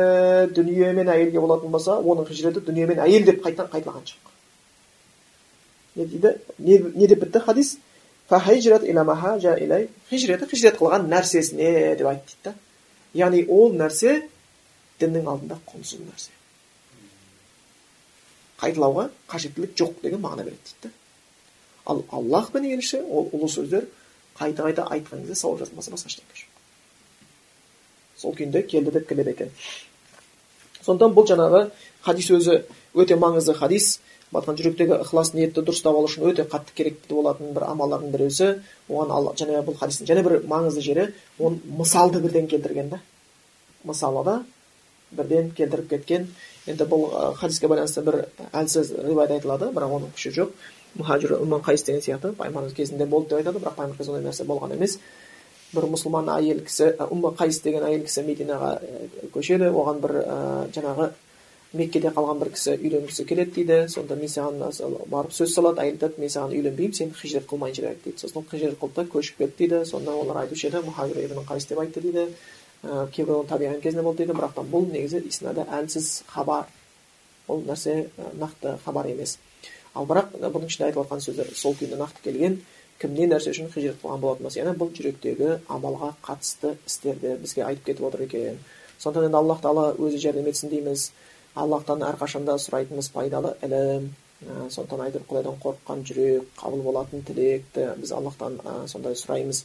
[0.55, 4.33] дүние мен әйелге болатын болса оның хижреті дүние мен әйел деп қайттан қайталаған жоқ
[5.95, 7.77] не дейді не, не деп бітті хадис
[10.09, 12.53] хижреті хижрет қылған нәрсесіне деп айтты дейді да
[13.13, 14.23] яғни ол нәрсе
[14.99, 16.33] діннің алдында құнсыз нәрсе
[18.59, 20.93] қайталауға қажеттілік жоқ деген мағына береді дейді
[21.85, 23.87] ал аллах пен елші ол ұлы сөздер
[24.37, 26.47] қайта қайта айтқан кезде сауап жазылмаса басқа ештеңе
[28.17, 29.51] сол күйінде келді деп келеді екен
[30.83, 31.63] сондықтан бұл жаңағы
[32.03, 32.61] хадис өзі
[32.95, 33.99] өте маңызды хадис
[34.33, 38.49] батқан жүректегі ықылас ниетті дұрыстап алу үшін өте қатты керекті болатын бір амалдардың біреусі
[38.89, 41.05] оған алла және бұл хадистің және бір маңызды жері
[41.39, 42.99] оны мысалды бірден келтірген да.
[43.83, 44.43] Мысалы да
[45.11, 46.27] бірден келтіріп кеткен.
[46.67, 47.07] Енді бұл
[47.39, 50.51] хадиске байланысты бір әлсіз риуаят айтылады бірақ оның күші жоқ.
[50.97, 54.75] Мұхажир уман қайыс деген сияқты пайғамбарымыз кезінде болды деп айтады бірақ пайғамбар ондай нәрсе болған
[54.75, 54.97] емес.
[55.71, 58.73] Бір мұсылман әйел кісі умма қайыс деген әйел кісі мединаға
[59.33, 59.71] көшеді.
[59.71, 60.15] Оған бір
[60.75, 61.11] жаңағы
[61.73, 64.61] меккеде қалған бір кісі үйленгісі келеді дейді сонда мен саған
[65.11, 68.79] барып сөз салады әйел айтады мен саған үйленбеймін сен хижрет қылмайын жібереді дейді сосын хижрет
[68.79, 72.27] қылды да көшіп кетті дейді сонда олар айтушы еді мұхавир ибн қайс деп айтты дейді
[73.11, 76.71] кейбір табиғат кезінде болды дейді бірақ та бұл негізі иснады әлсіз хабар
[77.47, 78.07] ол нәрсе
[78.39, 79.37] нақты хабар емес
[79.93, 82.59] ал бірақ бұның ішінде айтып жатқан сөздер сол күйінде нақты келген
[83.01, 87.65] кім не нәрсе үшін хижрет қылған болатын болса яғни бұл жүректегі амалға қатысты істерді бізге
[87.65, 88.59] айтып кетіп отыр екен
[88.99, 91.11] сондықтан енді аллах тағала өзі жәрдем етсін дейміз
[91.63, 94.07] аллахтан әрқашанда сұрайтынымыз пайдалы ілім.
[94.37, 99.63] Ә, сондықтан айтып құдайдан қорыққан жүрек қабыл болатын тілекті біз аллахтан ә, сондай сұраймыз.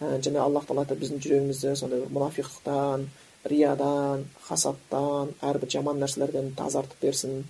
[0.00, 3.06] Ә, және аллах тағала айтады біздің жүрегімізді сондай бір мұнафиқтықтан
[3.52, 7.44] риядан хасаттан әрбір жаман нәрселерден тазартып берсін.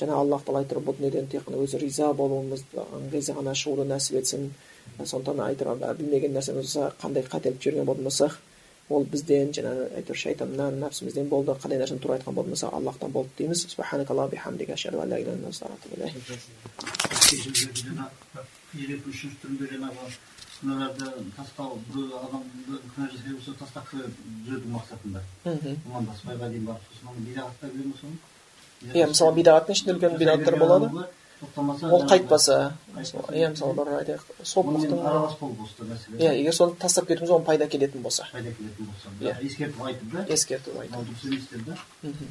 [0.00, 2.64] Және аллах тағала айтып бұл дүниеден тек қана өзі риза болуымыз
[3.36, 4.50] ғана шығуды нәсіп етсін
[5.04, 8.40] сондықтан айтып білмеген нәрсеміз болса қандай қателік жүрген болатын болсақ
[8.88, 13.30] ол бізден жаңағы әйтеуір шайтаннан нәпсімізден болды қандай нәрсені тура айтқан болатын болса аллахтан болды
[13.38, 13.66] дейміз.
[18.76, 20.10] Екі үшінші түрінде жаңағы
[20.60, 21.06] күнәларды
[21.36, 27.96] тастау біреу адамды күнә жасай болса тастап түзету мақсатында амандаспайға дейін барып сосын кіре ма
[28.00, 28.16] соны
[28.94, 31.06] иә мысалы бидағаттың ішінде үлкен бидағаттар болады?
[31.42, 37.08] Ол қайтпаса иә мысалы бір айтайық сопылықтың аралас болып болса мәселе иә егер соны тастап
[37.10, 38.26] кетуіміз оған пайда келетін болса.
[38.32, 39.12] пайда келетін болса.
[39.20, 39.36] Иә.
[39.44, 40.24] ескертіп айтып да.
[40.32, 42.26] Ескерту айту ал дұрыс емес деп да мхм.